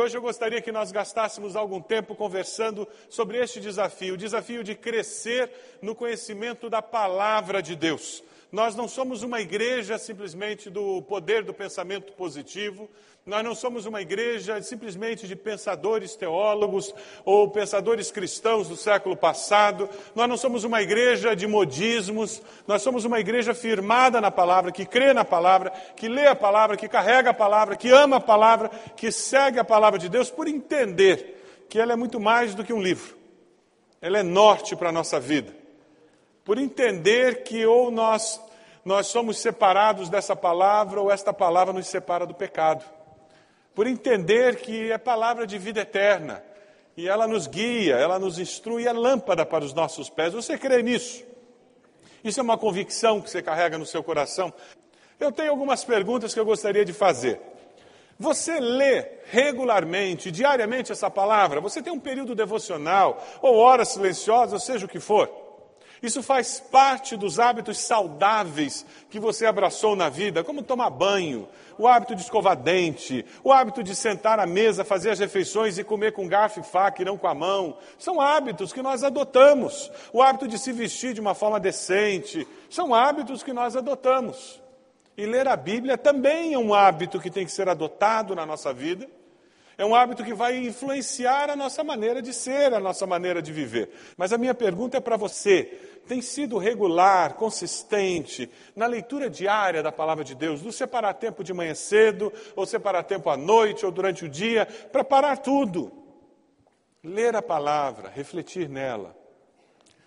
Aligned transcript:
Hoje 0.00 0.16
eu 0.16 0.22
gostaria 0.22 0.62
que 0.62 0.72
nós 0.72 0.90
gastássemos 0.90 1.54
algum 1.54 1.80
tempo 1.80 2.14
conversando 2.14 2.88
sobre 3.08 3.38
este 3.38 3.60
desafio, 3.60 4.14
o 4.14 4.16
desafio 4.16 4.64
de 4.64 4.74
crescer 4.74 5.50
no 5.82 5.94
conhecimento 5.94 6.70
da 6.70 6.80
palavra 6.80 7.62
de 7.62 7.76
Deus. 7.76 8.22
Nós 8.50 8.74
não 8.74 8.88
somos 8.88 9.22
uma 9.22 9.40
igreja 9.40 9.98
simplesmente 9.98 10.68
do 10.68 11.02
poder 11.02 11.44
do 11.44 11.54
pensamento 11.54 12.12
positivo, 12.12 12.90
nós 13.26 13.44
não 13.44 13.54
somos 13.54 13.84
uma 13.84 14.00
igreja 14.00 14.60
simplesmente 14.62 15.28
de 15.28 15.36
pensadores 15.36 16.16
teólogos 16.16 16.92
ou 17.24 17.50
pensadores 17.50 18.10
cristãos 18.10 18.66
do 18.66 18.76
século 18.76 19.14
passado. 19.14 19.90
Nós 20.14 20.28
não 20.28 20.38
somos 20.38 20.64
uma 20.64 20.80
igreja 20.80 21.36
de 21.36 21.46
modismos. 21.46 22.42
Nós 22.66 22.80
somos 22.80 23.04
uma 23.04 23.20
igreja 23.20 23.54
firmada 23.54 24.20
na 24.20 24.30
palavra, 24.30 24.72
que 24.72 24.86
crê 24.86 25.12
na 25.12 25.24
palavra, 25.24 25.70
que 25.94 26.08
lê 26.08 26.26
a 26.26 26.34
palavra, 26.34 26.76
que 26.78 26.88
carrega 26.88 27.30
a 27.30 27.34
palavra, 27.34 27.76
que 27.76 27.90
ama 27.90 28.16
a 28.16 28.20
palavra, 28.20 28.70
que 28.96 29.12
segue 29.12 29.58
a 29.58 29.64
palavra 29.64 29.98
de 29.98 30.08
Deus 30.08 30.30
por 30.30 30.48
entender 30.48 31.66
que 31.68 31.78
ela 31.78 31.92
é 31.92 31.96
muito 31.96 32.18
mais 32.18 32.54
do 32.54 32.64
que 32.64 32.72
um 32.72 32.82
livro. 32.82 33.16
Ela 34.00 34.20
é 34.20 34.22
norte 34.22 34.74
para 34.74 34.88
a 34.88 34.92
nossa 34.92 35.20
vida. 35.20 35.59
Por 36.44 36.58
entender 36.58 37.42
que 37.42 37.66
ou 37.66 37.90
nós 37.90 38.40
nós 38.82 39.08
somos 39.08 39.38
separados 39.38 40.08
dessa 40.08 40.34
palavra 40.34 41.00
ou 41.00 41.10
esta 41.10 41.34
palavra 41.34 41.72
nos 41.72 41.86
separa 41.86 42.24
do 42.26 42.34
pecado 42.34 42.82
por 43.74 43.86
entender 43.86 44.56
que 44.56 44.90
é 44.90 44.98
palavra 44.98 45.46
de 45.46 45.56
vida 45.58 45.80
eterna 45.80 46.42
e 46.96 47.08
ela 47.08 47.26
nos 47.26 47.46
guia, 47.46 47.94
ela 47.94 48.18
nos 48.18 48.38
instrui, 48.38 48.86
é 48.86 48.92
lâmpada 48.92 49.46
para 49.46 49.64
os 49.64 49.72
nossos 49.72 50.10
pés. 50.10 50.34
Você 50.34 50.58
crê 50.58 50.82
nisso? 50.82 51.24
Isso 52.22 52.40
é 52.40 52.42
uma 52.42 52.58
convicção 52.58 53.20
que 53.20 53.30
você 53.30 53.40
carrega 53.40 53.78
no 53.78 53.86
seu 53.86 54.02
coração? 54.02 54.52
Eu 55.18 55.32
tenho 55.32 55.50
algumas 55.50 55.84
perguntas 55.84 56.34
que 56.34 56.40
eu 56.40 56.44
gostaria 56.44 56.84
de 56.84 56.92
fazer. 56.92 57.40
Você 58.18 58.60
lê 58.60 59.06
regularmente, 59.30 60.30
diariamente 60.30 60.92
essa 60.92 61.08
palavra? 61.08 61.58
Você 61.62 61.80
tem 61.80 61.92
um 61.92 61.98
período 61.98 62.34
devocional, 62.34 63.24
ou 63.40 63.56
horas 63.56 63.88
silenciosas, 63.88 64.52
ou 64.52 64.60
seja 64.60 64.84
o 64.84 64.88
que 64.88 65.00
for? 65.00 65.26
Isso 66.02 66.22
faz 66.22 66.58
parte 66.58 67.14
dos 67.14 67.38
hábitos 67.38 67.78
saudáveis 67.78 68.86
que 69.10 69.20
você 69.20 69.44
abraçou 69.44 69.94
na 69.94 70.08
vida, 70.08 70.42
como 70.42 70.62
tomar 70.62 70.88
banho, 70.88 71.46
o 71.76 71.86
hábito 71.86 72.14
de 72.14 72.22
escovar 72.22 72.56
dente, 72.56 73.24
o 73.44 73.52
hábito 73.52 73.82
de 73.82 73.94
sentar 73.94 74.38
à 74.40 74.46
mesa, 74.46 74.84
fazer 74.84 75.10
as 75.10 75.18
refeições 75.18 75.76
e 75.76 75.84
comer 75.84 76.12
com 76.12 76.26
garfo 76.26 76.60
e 76.60 76.62
faca 76.62 77.02
e 77.02 77.04
não 77.04 77.18
com 77.18 77.26
a 77.26 77.34
mão. 77.34 77.76
São 77.98 78.20
hábitos 78.20 78.72
que 78.72 78.82
nós 78.82 79.04
adotamos. 79.04 79.90
O 80.12 80.22
hábito 80.22 80.48
de 80.48 80.58
se 80.58 80.72
vestir 80.72 81.12
de 81.12 81.20
uma 81.20 81.34
forma 81.34 81.60
decente. 81.60 82.46
São 82.70 82.94
hábitos 82.94 83.42
que 83.42 83.52
nós 83.52 83.76
adotamos. 83.76 84.60
E 85.16 85.26
ler 85.26 85.48
a 85.48 85.56
Bíblia 85.56 85.98
também 85.98 86.54
é 86.54 86.58
um 86.58 86.72
hábito 86.72 87.20
que 87.20 87.30
tem 87.30 87.44
que 87.44 87.52
ser 87.52 87.68
adotado 87.68 88.34
na 88.34 88.46
nossa 88.46 88.72
vida. 88.72 89.06
É 89.80 89.84
um 89.86 89.94
hábito 89.94 90.22
que 90.22 90.34
vai 90.34 90.58
influenciar 90.58 91.48
a 91.48 91.56
nossa 91.56 91.82
maneira 91.82 92.20
de 92.20 92.34
ser, 92.34 92.74
a 92.74 92.78
nossa 92.78 93.06
maneira 93.06 93.40
de 93.40 93.50
viver. 93.50 93.88
Mas 94.14 94.30
a 94.30 94.36
minha 94.36 94.52
pergunta 94.52 94.98
é 94.98 95.00
para 95.00 95.16
você: 95.16 95.62
tem 96.06 96.20
sido 96.20 96.58
regular, 96.58 97.32
consistente 97.32 98.50
na 98.76 98.84
leitura 98.84 99.30
diária 99.30 99.82
da 99.82 99.90
palavra 99.90 100.22
de 100.22 100.34
Deus, 100.34 100.60
do 100.60 100.70
separar 100.70 101.14
tempo 101.14 101.42
de 101.42 101.54
manhã 101.54 101.74
cedo, 101.74 102.30
ou 102.54 102.66
separar 102.66 103.04
tempo 103.04 103.30
à 103.30 103.38
noite, 103.38 103.86
ou 103.86 103.90
durante 103.90 104.26
o 104.26 104.28
dia, 104.28 104.66
para 104.92 105.02
parar 105.02 105.38
tudo. 105.38 105.90
Ler 107.02 107.34
a 107.34 107.40
palavra, 107.40 108.10
refletir 108.10 108.68
nela. 108.68 109.16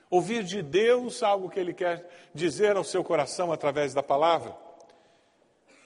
Ouvir 0.08 0.44
de 0.44 0.62
Deus 0.62 1.24
algo 1.24 1.50
que 1.50 1.60
Ele 1.60 1.74
quer 1.74 2.08
dizer 2.32 2.78
ao 2.78 2.84
seu 2.84 3.04
coração 3.04 3.52
através 3.52 3.92
da 3.92 4.04
palavra. 4.04 4.56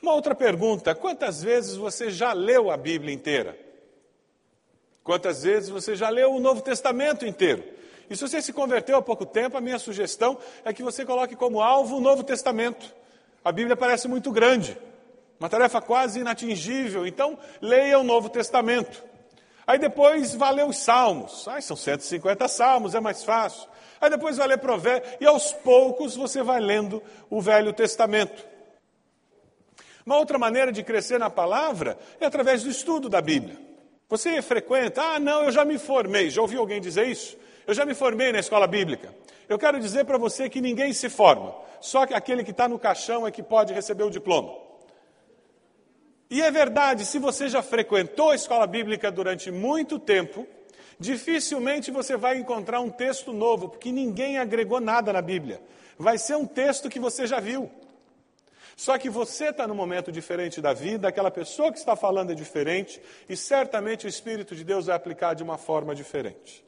Uma 0.02 0.14
outra 0.14 0.36
pergunta: 0.36 0.94
quantas 0.94 1.42
vezes 1.42 1.78
você 1.78 2.10
já 2.10 2.34
leu 2.34 2.70
a 2.70 2.76
Bíblia 2.76 3.16
inteira? 3.16 3.67
Quantas 5.08 5.44
vezes 5.44 5.70
você 5.70 5.96
já 5.96 6.10
leu 6.10 6.34
o 6.34 6.40
Novo 6.42 6.62
Testamento 6.62 7.26
inteiro? 7.26 7.64
E 8.10 8.16
se 8.18 8.28
você 8.28 8.42
se 8.42 8.52
converteu 8.52 8.98
há 8.98 9.02
pouco 9.02 9.26
tempo, 9.26 9.56
a 9.56 9.62
minha 9.62 9.80
sugestão 9.80 10.38
é 10.66 10.74
que 10.74 10.84
você 10.84 11.06
coloque 11.06 11.34
como 11.34 11.62
alvo 11.62 11.96
o 11.96 12.02
Novo 12.02 12.26
Testamento. 12.26 12.94
A 13.42 13.50
Bíblia 13.50 13.78
parece 13.78 14.10
muito 14.10 14.34
grande, 14.34 14.78
uma 15.40 15.48
tarefa 15.48 15.80
quase 15.80 16.20
inatingível, 16.20 17.08
então 17.08 17.40
leia 17.62 17.98
o 17.98 18.04
Novo 18.04 18.28
Testamento. 18.28 19.02
Aí 19.66 19.80
depois 19.80 20.36
vá 20.36 20.50
ler 20.50 20.66
os 20.66 20.78
Salmos. 20.78 21.48
Ai, 21.48 21.62
são 21.62 21.78
150 21.78 22.46
Salmos, 22.50 22.94
é 22.94 23.00
mais 23.00 23.24
fácil. 23.24 23.66
Aí 24.02 24.10
depois 24.10 24.36
vai 24.36 24.46
ler 24.50 24.58
Provérbios, 24.58 25.16
e 25.22 25.26
aos 25.26 25.54
poucos 25.54 26.18
você 26.18 26.44
vai 26.44 26.60
lendo 26.60 27.02
o 27.30 27.40
Velho 27.40 27.72
Testamento. 27.72 28.46
Uma 30.06 30.18
outra 30.18 30.38
maneira 30.38 30.70
de 30.70 30.84
crescer 30.84 31.18
na 31.18 31.30
palavra 31.30 31.98
é 32.20 32.26
através 32.26 32.62
do 32.64 32.70
estudo 32.70 33.08
da 33.08 33.22
Bíblia. 33.22 33.67
Você 34.10 34.42
frequenta, 34.42 35.02
ah, 35.02 35.20
não, 35.20 35.44
eu 35.44 35.52
já 35.52 35.66
me 35.66 35.78
formei. 35.78 36.30
Já 36.30 36.42
ouviu 36.42 36.62
alguém 36.62 36.80
dizer 36.80 37.08
isso? 37.08 37.38
Eu 37.66 37.74
já 37.74 37.86
me 37.86 37.94
formei 37.94 38.32
na 38.32 38.40
escola 38.40 38.66
bíblica. 38.66 39.14
Eu 39.50 39.58
quero 39.58 39.80
dizer 39.80 40.06
para 40.06 40.18
você 40.18 40.50
que 40.50 40.62
ninguém 40.62 40.94
se 40.94 41.10
forma, 41.10 41.56
só 41.80 42.06
que 42.06 42.14
aquele 42.14 42.44
que 42.44 42.52
está 42.52 42.68
no 42.68 42.80
caixão 42.80 43.26
é 43.26 43.32
que 43.32 43.44
pode 43.44 43.74
receber 43.74 44.04
o 44.04 44.10
diploma. 44.10 44.54
E 46.30 46.42
é 46.42 46.52
verdade, 46.52 47.06
se 47.06 47.20
você 47.20 47.48
já 47.48 47.62
frequentou 47.62 48.32
a 48.32 48.36
escola 48.36 48.68
bíblica 48.68 49.10
durante 49.10 49.50
muito 49.50 49.98
tempo, 49.98 50.46
dificilmente 51.00 51.92
você 51.92 52.18
vai 52.18 52.38
encontrar 52.38 52.82
um 52.82 52.90
texto 52.90 53.32
novo, 53.32 53.70
porque 53.70 53.92
ninguém 53.92 54.38
agregou 54.38 54.82
nada 54.82 55.14
na 55.14 55.22
Bíblia. 55.22 55.62
Vai 55.98 56.18
ser 56.18 56.36
um 56.36 56.46
texto 56.46 56.90
que 56.90 57.00
você 57.00 57.26
já 57.26 57.40
viu. 57.40 57.72
Só 58.78 58.96
que 58.96 59.10
você 59.10 59.46
está 59.46 59.68
num 59.68 59.74
momento 59.74 60.12
diferente 60.12 60.62
da 60.62 60.72
vida, 60.72 61.08
aquela 61.08 61.32
pessoa 61.32 61.72
que 61.72 61.80
está 61.80 61.96
falando 61.96 62.32
é 62.32 62.36
diferente, 62.36 63.02
e 63.28 63.36
certamente 63.36 64.06
o 64.06 64.08
Espírito 64.08 64.56
de 64.56 64.64
Deus 64.64 64.86
vai 64.86 64.96
aplicar 64.96 65.34
de 65.34 65.42
uma 65.42 65.58
forma 65.58 65.96
diferente. 65.96 66.64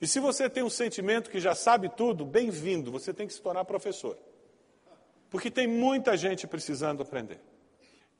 E 0.00 0.06
se 0.06 0.20
você 0.20 0.48
tem 0.48 0.62
um 0.62 0.70
sentimento 0.70 1.28
que 1.28 1.40
já 1.40 1.52
sabe 1.52 1.88
tudo, 1.88 2.24
bem-vindo, 2.24 2.92
você 2.92 3.12
tem 3.12 3.26
que 3.26 3.34
se 3.34 3.42
tornar 3.42 3.64
professor. 3.64 4.16
Porque 5.28 5.50
tem 5.50 5.66
muita 5.66 6.16
gente 6.16 6.46
precisando 6.46 7.02
aprender. 7.02 7.40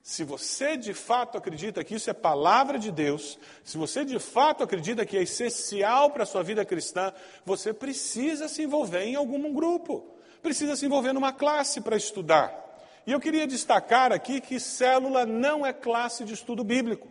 Se 0.02 0.24
você 0.24 0.76
de 0.76 0.92
fato 0.92 1.38
acredita 1.38 1.84
que 1.84 1.94
isso 1.94 2.10
é 2.10 2.12
palavra 2.12 2.80
de 2.80 2.90
Deus, 2.90 3.38
se 3.62 3.78
você 3.78 4.04
de 4.04 4.18
fato 4.18 4.64
acredita 4.64 5.06
que 5.06 5.16
é 5.16 5.22
essencial 5.22 6.10
para 6.10 6.24
a 6.24 6.26
sua 6.26 6.42
vida 6.42 6.64
cristã, 6.64 7.12
você 7.44 7.72
precisa 7.72 8.48
se 8.48 8.64
envolver 8.64 9.04
em 9.04 9.14
algum 9.14 9.54
grupo, 9.54 10.16
precisa 10.42 10.74
se 10.74 10.84
envolver 10.84 11.12
numa 11.12 11.32
classe 11.32 11.80
para 11.80 11.96
estudar. 11.96 12.69
E 13.06 13.12
eu 13.12 13.20
queria 13.20 13.46
destacar 13.46 14.12
aqui 14.12 14.40
que 14.40 14.60
célula 14.60 15.24
não 15.24 15.64
é 15.64 15.72
classe 15.72 16.24
de 16.24 16.34
estudo 16.34 16.62
bíblico. 16.62 17.08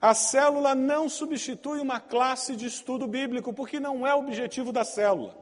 A 0.00 0.14
célula 0.14 0.74
não 0.74 1.08
substitui 1.08 1.80
uma 1.80 2.00
classe 2.00 2.56
de 2.56 2.66
estudo 2.66 3.06
bíblico, 3.06 3.52
porque 3.52 3.78
não 3.78 4.06
é 4.06 4.14
o 4.14 4.18
objetivo 4.18 4.72
da 4.72 4.84
célula. 4.84 5.36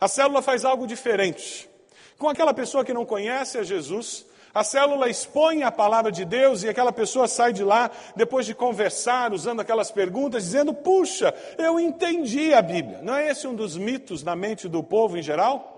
A 0.00 0.06
célula 0.06 0.40
faz 0.40 0.64
algo 0.64 0.86
diferente. 0.86 1.68
Com 2.16 2.28
aquela 2.28 2.54
pessoa 2.54 2.84
que 2.84 2.92
não 2.92 3.04
conhece 3.04 3.58
a 3.58 3.64
Jesus, 3.64 4.24
a 4.54 4.64
célula 4.64 5.08
expõe 5.08 5.62
a 5.62 5.70
palavra 5.70 6.10
de 6.10 6.24
Deus 6.24 6.62
e 6.62 6.68
aquela 6.68 6.92
pessoa 6.92 7.28
sai 7.28 7.52
de 7.52 7.62
lá, 7.62 7.90
depois 8.16 8.46
de 8.46 8.54
conversar, 8.54 9.32
usando 9.32 9.60
aquelas 9.60 9.90
perguntas, 9.90 10.44
dizendo: 10.44 10.72
Puxa, 10.72 11.34
eu 11.56 11.78
entendi 11.78 12.54
a 12.54 12.62
Bíblia. 12.62 13.00
Não 13.02 13.14
é 13.14 13.28
esse 13.30 13.46
um 13.46 13.54
dos 13.54 13.76
mitos 13.76 14.22
na 14.22 14.34
mente 14.34 14.68
do 14.68 14.82
povo 14.82 15.16
em 15.16 15.22
geral? 15.22 15.74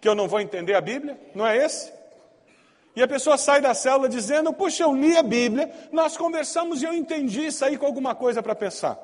Que 0.00 0.08
eu 0.08 0.14
não 0.14 0.28
vou 0.28 0.40
entender 0.40 0.74
a 0.74 0.80
Bíblia? 0.80 1.18
Não 1.34 1.46
é 1.46 1.56
esse? 1.56 1.99
E 3.00 3.02
a 3.02 3.08
pessoa 3.08 3.38
sai 3.38 3.62
da 3.62 3.72
célula 3.72 4.10
dizendo: 4.10 4.52
Puxa, 4.52 4.82
eu 4.82 4.94
li 4.94 5.16
a 5.16 5.22
Bíblia, 5.22 5.72
nós 5.90 6.18
conversamos 6.18 6.82
e 6.82 6.84
eu 6.84 6.92
entendi 6.92 7.50
saí 7.50 7.78
com 7.78 7.86
alguma 7.86 8.14
coisa 8.14 8.42
para 8.42 8.54
pensar. 8.54 9.00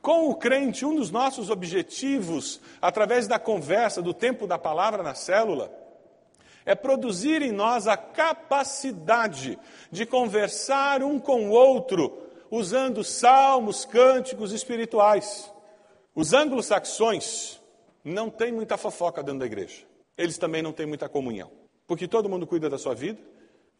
Com 0.00 0.30
o 0.30 0.34
crente, 0.34 0.86
um 0.86 0.96
dos 0.96 1.10
nossos 1.10 1.50
objetivos, 1.50 2.62
através 2.80 3.28
da 3.28 3.38
conversa, 3.38 4.00
do 4.00 4.14
tempo 4.14 4.46
da 4.46 4.56
palavra 4.56 5.02
na 5.02 5.14
célula, 5.14 5.70
é 6.64 6.74
produzir 6.74 7.42
em 7.42 7.52
nós 7.52 7.86
a 7.86 7.94
capacidade 7.94 9.58
de 9.90 10.06
conversar 10.06 11.02
um 11.02 11.18
com 11.18 11.50
o 11.50 11.52
outro, 11.52 12.26
usando 12.50 13.04
salmos, 13.04 13.84
cânticos 13.84 14.50
espirituais. 14.50 15.52
Os 16.14 16.32
anglo-saxões 16.32 17.60
não 18.02 18.30
têm 18.30 18.50
muita 18.50 18.78
fofoca 18.78 19.22
dentro 19.22 19.40
da 19.40 19.46
igreja. 19.46 19.84
Eles 20.16 20.38
também 20.38 20.62
não 20.62 20.72
têm 20.72 20.86
muita 20.86 21.06
comunhão 21.06 21.61
porque 21.86 22.08
todo 22.08 22.28
mundo 22.28 22.46
cuida 22.46 22.68
da 22.70 22.78
sua 22.78 22.94
vida. 22.94 23.18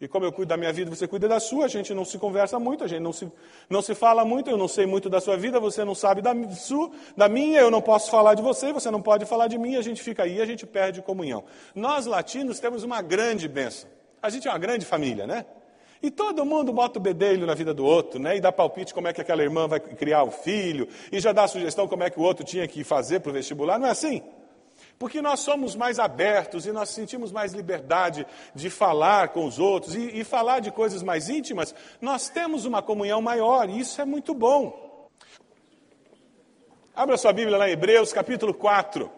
E 0.01 0.09
como 0.09 0.27
eu 0.27 0.33
cuido 0.33 0.49
da 0.49 0.57
minha 0.57 0.73
vida, 0.73 0.91
você 0.91 1.07
cuida 1.07 1.29
da 1.29 1.39
sua. 1.39 1.67
A 1.67 1.69
gente 1.69 1.95
não 1.95 2.05
se 2.05 2.19
conversa 2.19 2.59
muito, 2.59 2.83
a 2.83 2.89
gente 2.89 3.01
não 3.01 3.13
se, 3.13 3.31
não 3.71 3.81
se 3.81 3.95
fala 3.95 4.25
muito. 4.25 4.51
Eu 4.51 4.57
não 4.57 4.67
sei 4.67 4.85
muito 4.85 5.09
da 5.09 5.21
sua 5.21 5.37
vida, 5.37 5.61
você 5.61 5.85
não 5.85 5.95
sabe 5.95 6.21
da, 6.21 6.35
sua, 6.51 6.91
da 7.17 7.29
minha. 7.29 7.61
Eu 7.61 7.71
não 7.71 7.81
posso 7.81 8.11
falar 8.11 8.35
de 8.35 8.43
você, 8.43 8.73
você 8.73 8.91
não 8.91 9.01
pode 9.01 9.25
falar 9.27 9.47
de 9.47 9.57
mim. 9.57 9.77
A 9.77 9.83
gente 9.83 10.03
fica 10.03 10.25
aí, 10.25 10.41
a 10.41 10.45
gente 10.45 10.67
perde 10.67 11.01
comunhão. 11.03 11.45
Nós 11.73 12.05
latinos 12.07 12.59
temos 12.59 12.83
uma 12.83 13.01
grande 13.01 13.47
bênção. 13.47 13.89
A 14.21 14.29
gente 14.29 14.49
é 14.49 14.51
uma 14.51 14.59
grande 14.59 14.85
família, 14.85 15.25
né? 15.25 15.47
E 16.03 16.11
todo 16.11 16.45
mundo 16.45 16.73
bota 16.73 16.99
o 16.99 17.03
bedelho 17.03 17.47
na 17.47 17.55
vida 17.55 17.73
do 17.73 17.85
outro, 17.85 18.19
né? 18.19 18.37
E 18.37 18.41
dá 18.41 18.51
palpite 18.51 18.93
como 18.93 19.07
é 19.07 19.13
que 19.13 19.21
aquela 19.21 19.41
irmã 19.41 19.69
vai 19.69 19.79
criar 19.79 20.25
o 20.25 20.33
filho, 20.33 20.89
e 21.13 21.21
já 21.21 21.33
dá 21.33 21.47
sugestão 21.47 21.87
como 21.87 22.03
é 22.03 22.11
que 22.11 22.19
o 22.19 22.23
outro 22.23 22.45
tinha 22.45 22.67
que 22.67 22.83
fazer 22.83 23.21
para 23.21 23.31
o 23.31 23.33
vestibular. 23.33 23.79
Não 23.79 23.87
é 23.87 23.91
assim? 23.91 24.21
Porque 24.99 25.21
nós 25.21 25.41
somos 25.41 25.75
mais 25.75 25.99
abertos 25.99 26.67
e 26.67 26.73
nós 26.73 26.91
sentimos 26.91 27.33
mais 27.33 27.53
liberdade 27.53 28.27
de 28.55 28.71
falar 28.71 29.29
com 29.31 29.45
os 29.47 29.59
outros 29.59 29.95
e, 29.95 30.21
e 30.21 30.25
falar 30.25 30.61
de 30.61 30.71
coisas 30.71 31.03
mais 31.03 31.29
íntimas, 31.29 31.75
nós 32.01 32.29
temos 32.29 32.65
uma 32.65 32.81
comunhão 32.81 33.21
maior 33.21 33.69
e 33.69 33.81
isso 33.81 34.01
é 34.01 34.05
muito 34.05 34.33
bom. 34.33 35.09
Abra 36.95 37.17
sua 37.17 37.33
Bíblia 37.33 37.57
lá 37.57 37.69
em 37.69 37.73
Hebreus, 37.73 38.13
capítulo 38.13 38.53
4. 38.53 39.11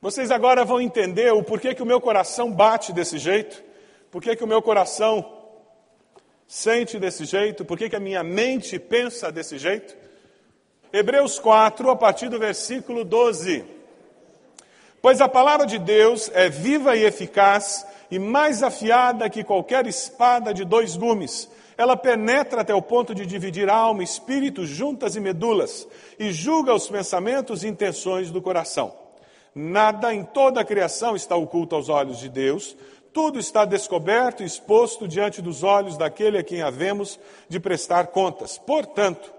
Vocês 0.00 0.30
agora 0.30 0.64
vão 0.64 0.80
entender 0.80 1.32
o 1.32 1.42
porquê 1.42 1.74
que 1.74 1.82
o 1.82 1.86
meu 1.86 2.00
coração 2.00 2.50
bate 2.50 2.92
desse 2.92 3.18
jeito, 3.18 3.62
porquê 4.10 4.34
que 4.34 4.44
o 4.44 4.46
meu 4.46 4.62
coração 4.62 5.36
sente 6.46 6.98
desse 6.98 7.24
jeito, 7.24 7.64
porquê 7.64 7.90
que 7.90 7.96
a 7.96 8.00
minha 8.00 8.22
mente 8.22 8.78
pensa 8.78 9.30
desse 9.30 9.58
jeito. 9.58 9.96
Hebreus 10.92 11.38
4, 11.38 11.90
a 11.90 11.96
partir 11.96 12.28
do 12.28 12.38
versículo 12.38 13.04
12. 13.04 13.75
Pois 15.06 15.20
a 15.20 15.28
palavra 15.28 15.66
de 15.66 15.78
Deus 15.78 16.28
é 16.34 16.48
viva 16.48 16.96
e 16.96 17.04
eficaz 17.04 17.86
e 18.10 18.18
mais 18.18 18.60
afiada 18.60 19.30
que 19.30 19.44
qualquer 19.44 19.86
espada 19.86 20.52
de 20.52 20.64
dois 20.64 20.96
gumes. 20.96 21.48
Ela 21.78 21.96
penetra 21.96 22.62
até 22.62 22.74
o 22.74 22.82
ponto 22.82 23.14
de 23.14 23.24
dividir 23.24 23.70
alma, 23.70 24.02
espírito, 24.02 24.66
juntas 24.66 25.14
e 25.14 25.20
medulas, 25.20 25.86
e 26.18 26.32
julga 26.32 26.74
os 26.74 26.88
pensamentos 26.88 27.62
e 27.62 27.68
intenções 27.68 28.32
do 28.32 28.42
coração. 28.42 28.92
Nada 29.54 30.12
em 30.12 30.24
toda 30.24 30.62
a 30.62 30.64
criação 30.64 31.14
está 31.14 31.36
oculto 31.36 31.76
aos 31.76 31.88
olhos 31.88 32.18
de 32.18 32.28
Deus, 32.28 32.76
tudo 33.12 33.38
está 33.38 33.64
descoberto 33.64 34.42
e 34.42 34.46
exposto 34.46 35.06
diante 35.06 35.40
dos 35.40 35.62
olhos 35.62 35.96
daquele 35.96 36.36
a 36.36 36.42
quem 36.42 36.62
havemos 36.62 37.16
de 37.48 37.60
prestar 37.60 38.08
contas. 38.08 38.58
Portanto, 38.58 39.32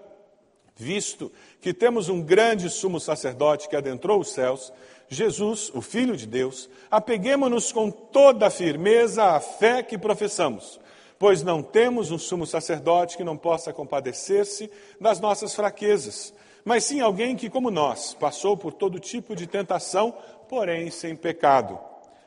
visto 0.78 1.30
que 1.60 1.74
temos 1.74 2.08
um 2.08 2.22
grande 2.22 2.70
sumo 2.70 3.02
sacerdote 3.02 3.68
que 3.68 3.76
adentrou 3.76 4.22
os 4.22 4.32
céus, 4.32 4.72
Jesus, 5.10 5.72
o 5.74 5.82
Filho 5.82 6.18
de 6.18 6.26
Deus, 6.26 6.70
apeguemos-nos 6.92 7.72
com 7.72 7.90
toda 7.90 8.48
a 8.48 8.52
firmeza 8.52 9.24
à 9.24 9.40
fé 9.40 9.82
que 9.82 9.98
professamos, 9.98 10.80
pois 11.18 11.44
não 11.44 11.64
temos 11.64 12.12
um 12.12 12.18
sumo 12.18 12.46
sacerdote 12.46 13.16
que 13.16 13.24
não 13.24 13.38
possa 13.38 13.72
compadecer-se 13.72 14.70
das 15.00 15.20
nossas 15.20 15.56
fraquezas, 15.56 16.34
mas 16.66 16.84
sim 16.84 17.00
alguém 17.00 17.36
que, 17.36 17.50
como 17.50 17.72
nós, 17.72 18.14
passou 18.14 18.58
por 18.58 18.74
todo 18.74 19.00
tipo 19.00 19.34
de 19.34 19.48
tentação, 19.48 20.14
porém 20.50 20.92
sem 20.92 21.16
pecado. 21.16 21.80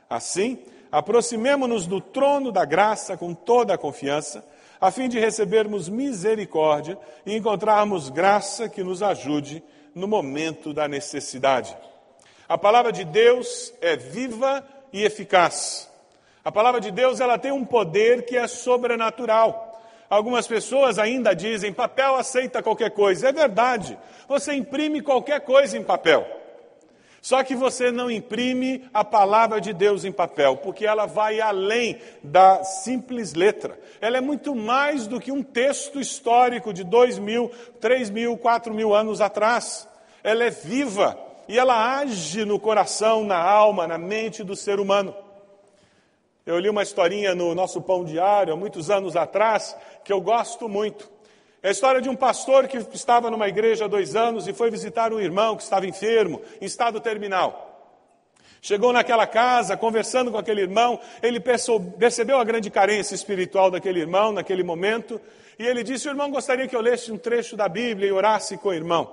Assim, 0.08 0.58
aproximemo-nos 0.90 1.86
do 1.86 2.00
trono 2.00 2.50
da 2.50 2.64
graça 2.64 3.16
com 3.16 3.34
toda 3.34 3.74
a 3.74 3.78
confiança, 3.78 4.42
a 4.80 4.90
fim 4.90 5.08
de 5.08 5.20
recebermos 5.20 5.90
misericórdia 5.90 6.98
e 7.26 7.36
encontrarmos 7.36 8.08
graça 8.08 8.66
que 8.66 8.82
nos 8.82 9.02
ajude 9.02 9.62
no 9.94 10.08
momento 10.08 10.72
da 10.72 10.88
necessidade. 10.88 11.76
A 12.50 12.58
palavra 12.58 12.90
de 12.90 13.04
Deus 13.04 13.72
é 13.80 13.94
viva 13.94 14.64
e 14.92 15.04
eficaz. 15.04 15.88
A 16.44 16.50
palavra 16.50 16.80
de 16.80 16.90
Deus 16.90 17.20
ela 17.20 17.38
tem 17.38 17.52
um 17.52 17.64
poder 17.64 18.26
que 18.26 18.36
é 18.36 18.48
sobrenatural. 18.48 19.80
Algumas 20.10 20.48
pessoas 20.48 20.98
ainda 20.98 21.32
dizem: 21.32 21.72
papel 21.72 22.16
aceita 22.16 22.60
qualquer 22.60 22.90
coisa. 22.90 23.28
É 23.28 23.32
verdade. 23.32 23.96
Você 24.26 24.52
imprime 24.52 25.00
qualquer 25.00 25.42
coisa 25.42 25.78
em 25.78 25.84
papel. 25.84 26.26
Só 27.22 27.44
que 27.44 27.54
você 27.54 27.92
não 27.92 28.10
imprime 28.10 28.84
a 28.92 29.04
palavra 29.04 29.60
de 29.60 29.72
Deus 29.72 30.04
em 30.04 30.10
papel, 30.10 30.56
porque 30.56 30.84
ela 30.84 31.06
vai 31.06 31.40
além 31.40 32.00
da 32.20 32.64
simples 32.64 33.32
letra. 33.32 33.78
Ela 34.00 34.18
é 34.18 34.20
muito 34.20 34.56
mais 34.56 35.06
do 35.06 35.20
que 35.20 35.30
um 35.30 35.44
texto 35.44 36.00
histórico 36.00 36.72
de 36.72 36.82
dois 36.82 37.16
mil, 37.16 37.48
três 37.80 38.10
mil, 38.10 38.36
quatro 38.36 38.74
mil 38.74 38.92
anos 38.92 39.20
atrás. 39.20 39.86
Ela 40.24 40.46
é 40.46 40.50
viva, 40.50 41.29
e 41.50 41.58
ela 41.58 41.98
age 41.98 42.44
no 42.44 42.60
coração, 42.60 43.24
na 43.24 43.36
alma, 43.36 43.84
na 43.84 43.98
mente 43.98 44.44
do 44.44 44.54
ser 44.54 44.78
humano. 44.78 45.12
Eu 46.46 46.56
li 46.60 46.70
uma 46.70 46.84
historinha 46.84 47.34
no 47.34 47.56
nosso 47.56 47.82
Pão 47.82 48.04
Diário, 48.04 48.52
há 48.52 48.56
muitos 48.56 48.88
anos 48.88 49.16
atrás, 49.16 49.76
que 50.04 50.12
eu 50.12 50.20
gosto 50.20 50.68
muito. 50.68 51.10
É 51.60 51.66
a 51.66 51.72
história 51.72 52.00
de 52.00 52.08
um 52.08 52.14
pastor 52.14 52.68
que 52.68 52.76
estava 52.94 53.32
numa 53.32 53.48
igreja 53.48 53.86
há 53.86 53.88
dois 53.88 54.14
anos 54.14 54.46
e 54.46 54.52
foi 54.52 54.70
visitar 54.70 55.12
um 55.12 55.18
irmão 55.18 55.56
que 55.56 55.64
estava 55.64 55.88
enfermo, 55.88 56.40
em 56.60 56.66
estado 56.66 57.00
terminal. 57.00 57.66
Chegou 58.62 58.92
naquela 58.92 59.26
casa, 59.26 59.76
conversando 59.76 60.30
com 60.30 60.38
aquele 60.38 60.60
irmão, 60.60 61.00
ele 61.20 61.40
percebeu 61.40 62.38
a 62.38 62.44
grande 62.44 62.70
carência 62.70 63.16
espiritual 63.16 63.72
daquele 63.72 63.98
irmão 63.98 64.30
naquele 64.30 64.62
momento, 64.62 65.20
e 65.58 65.66
ele 65.66 65.82
disse: 65.82 66.06
O 66.06 66.12
irmão 66.12 66.30
gostaria 66.30 66.68
que 66.68 66.76
eu 66.76 66.80
lesse 66.80 67.10
um 67.10 67.18
trecho 67.18 67.56
da 67.56 67.68
Bíblia 67.68 68.08
e 68.08 68.12
orasse 68.12 68.56
com 68.56 68.68
o 68.68 68.72
irmão. 68.72 69.12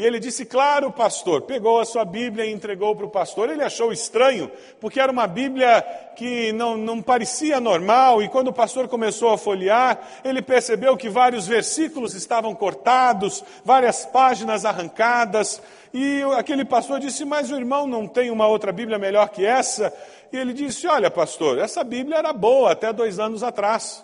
E 0.00 0.06
ele 0.06 0.18
disse, 0.18 0.46
claro, 0.46 0.90
pastor. 0.90 1.42
Pegou 1.42 1.78
a 1.78 1.84
sua 1.84 2.06
Bíblia 2.06 2.46
e 2.46 2.50
entregou 2.50 2.96
para 2.96 3.04
o 3.04 3.10
pastor. 3.10 3.50
Ele 3.50 3.62
achou 3.62 3.92
estranho, 3.92 4.50
porque 4.80 4.98
era 4.98 5.12
uma 5.12 5.26
Bíblia 5.26 5.82
que 6.16 6.52
não, 6.52 6.74
não 6.74 7.02
parecia 7.02 7.60
normal. 7.60 8.22
E 8.22 8.28
quando 8.30 8.48
o 8.48 8.52
pastor 8.52 8.88
começou 8.88 9.28
a 9.28 9.36
folhear, 9.36 10.00
ele 10.24 10.40
percebeu 10.40 10.96
que 10.96 11.10
vários 11.10 11.46
versículos 11.46 12.14
estavam 12.14 12.54
cortados, 12.54 13.44
várias 13.62 14.06
páginas 14.06 14.64
arrancadas. 14.64 15.60
E 15.92 16.22
aquele 16.34 16.64
pastor 16.64 16.98
disse, 16.98 17.26
mas 17.26 17.50
o 17.50 17.56
irmão 17.56 17.86
não 17.86 18.08
tem 18.08 18.30
uma 18.30 18.46
outra 18.46 18.72
Bíblia 18.72 18.98
melhor 18.98 19.28
que 19.28 19.44
essa? 19.44 19.92
E 20.32 20.36
ele 20.38 20.54
disse, 20.54 20.86
olha, 20.86 21.10
pastor, 21.10 21.58
essa 21.58 21.84
Bíblia 21.84 22.16
era 22.16 22.32
boa 22.32 22.72
até 22.72 22.90
dois 22.90 23.18
anos 23.18 23.42
atrás. 23.42 24.02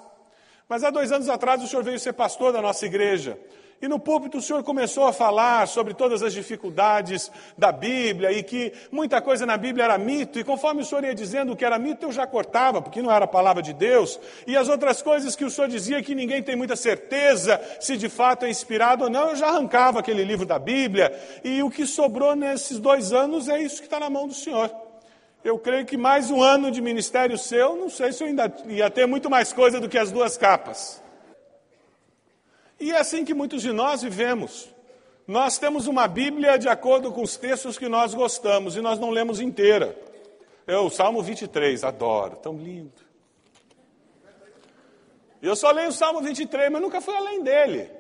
Mas 0.69 0.85
há 0.85 0.91
dois 0.91 1.11
anos 1.11 1.31
atrás 1.31 1.63
o 1.63 1.67
senhor 1.67 1.83
veio 1.83 1.99
ser 1.99 2.13
pastor 2.13 2.53
da 2.53 2.61
nossa 2.61 2.85
igreja. 2.85 3.39
E 3.81 3.89
no 3.89 3.99
púlpito 3.99 4.39
o 4.39 4.43
senhor 4.43 4.63
começou 4.63 5.05
a 5.05 5.13
falar 5.13 5.69
sobre 5.69 5.93
todas 5.93 6.23
as 6.23 6.33
dificuldades 6.33 7.31
da 7.59 7.71
Bíblia 7.71 8.33
e 8.33 8.43
que 8.43 8.73
muita 8.91 9.21
coisa 9.21 9.45
na 9.45 9.59
Bíblia 9.59 9.85
era 9.85 9.99
mito, 9.99 10.39
e 10.39 10.45
conforme 10.45 10.81
o 10.81 10.85
senhor 10.85 11.05
ia 11.05 11.15
dizendo 11.15 11.53
o 11.53 11.57
que 11.57 11.65
era 11.65 11.79
mito, 11.79 12.07
eu 12.07 12.13
já 12.13 12.27
cortava, 12.27 12.81
porque 12.81 13.03
não 13.03 13.13
era 13.13 13.27
a 13.27 13.29
palavra 13.29 13.63
de 13.63 13.75
Deus, 13.75 14.19
e 14.47 14.57
as 14.57 14.69
outras 14.69 15.03
coisas 15.03 15.37
que 15.37 15.45
o 15.45 15.51
senhor 15.51 15.69
dizia 15.69 16.03
que 16.03 16.15
ninguém 16.15 16.43
tem 16.43 16.57
muita 16.57 16.75
certeza 16.75 17.61
se 17.79 17.99
de 17.99 18.09
fato 18.09 18.47
é 18.47 18.51
inspirado 18.51 19.05
ou 19.05 19.11
não, 19.11 19.31
eu 19.31 19.37
já 19.37 19.49
arrancava 19.49 20.01
aquele 20.01 20.25
livro 20.25 20.47
da 20.47 20.59
Bíblia, 20.59 21.13
e 21.45 21.63
o 21.63 21.71
que 21.71 21.87
sobrou 21.87 22.35
nesses 22.35 22.79
dois 22.79 23.13
anos 23.13 23.47
é 23.47 23.61
isso 23.61 23.81
que 23.81 23.87
está 23.87 24.01
na 24.01 24.09
mão 24.09 24.27
do 24.27 24.35
senhor. 24.35 24.71
Eu 25.45 25.59
creio 25.59 25.85
que 25.85 25.97
mais 25.97 26.31
um 26.31 26.43
ano 26.43 26.71
de 26.71 26.81
ministério 26.81 27.37
seu, 27.37 27.77
não 27.77 27.91
sei 27.91 28.11
se 28.11 28.25
eu 28.25 28.29
ainda 28.29 28.53
ia 28.67 28.91
ter 28.91 29.07
muito 29.07 29.29
mais 29.29 29.53
coisa 29.53 29.79
do 29.79 29.89
que 29.89 29.99
as 29.99 30.11
duas 30.11 30.37
capas. 30.37 31.05
E 32.79 32.93
é 32.93 32.99
assim 32.99 33.25
que 33.25 33.35
muitos 33.35 33.63
de 33.63 33.73
nós 33.73 34.03
vivemos. 34.03 34.69
Nós 35.27 35.59
temos 35.59 35.87
uma 35.87 36.07
Bíblia 36.07 36.59
de 36.59 36.69
acordo 36.69 37.11
com 37.11 37.23
os 37.23 37.37
textos 37.37 37.77
que 37.77 37.89
nós 37.89 38.15
gostamos 38.15 38.77
e 38.77 38.81
nós 38.81 38.99
não 38.99 39.11
lemos 39.11 39.41
inteira. 39.41 39.99
Eu, 40.67 40.89
Salmo 40.91 41.23
23, 41.23 41.83
adoro, 41.83 42.37
tão 42.37 42.57
lindo. 42.57 43.07
Eu 45.43 45.57
só 45.57 45.71
leio 45.71 45.89
o 45.89 45.93
Salmo 45.93 46.21
23, 46.21 46.71
mas 46.71 46.83
nunca 46.83 47.01
fui 47.01 47.15
além 47.15 47.43
dele. 47.43 47.91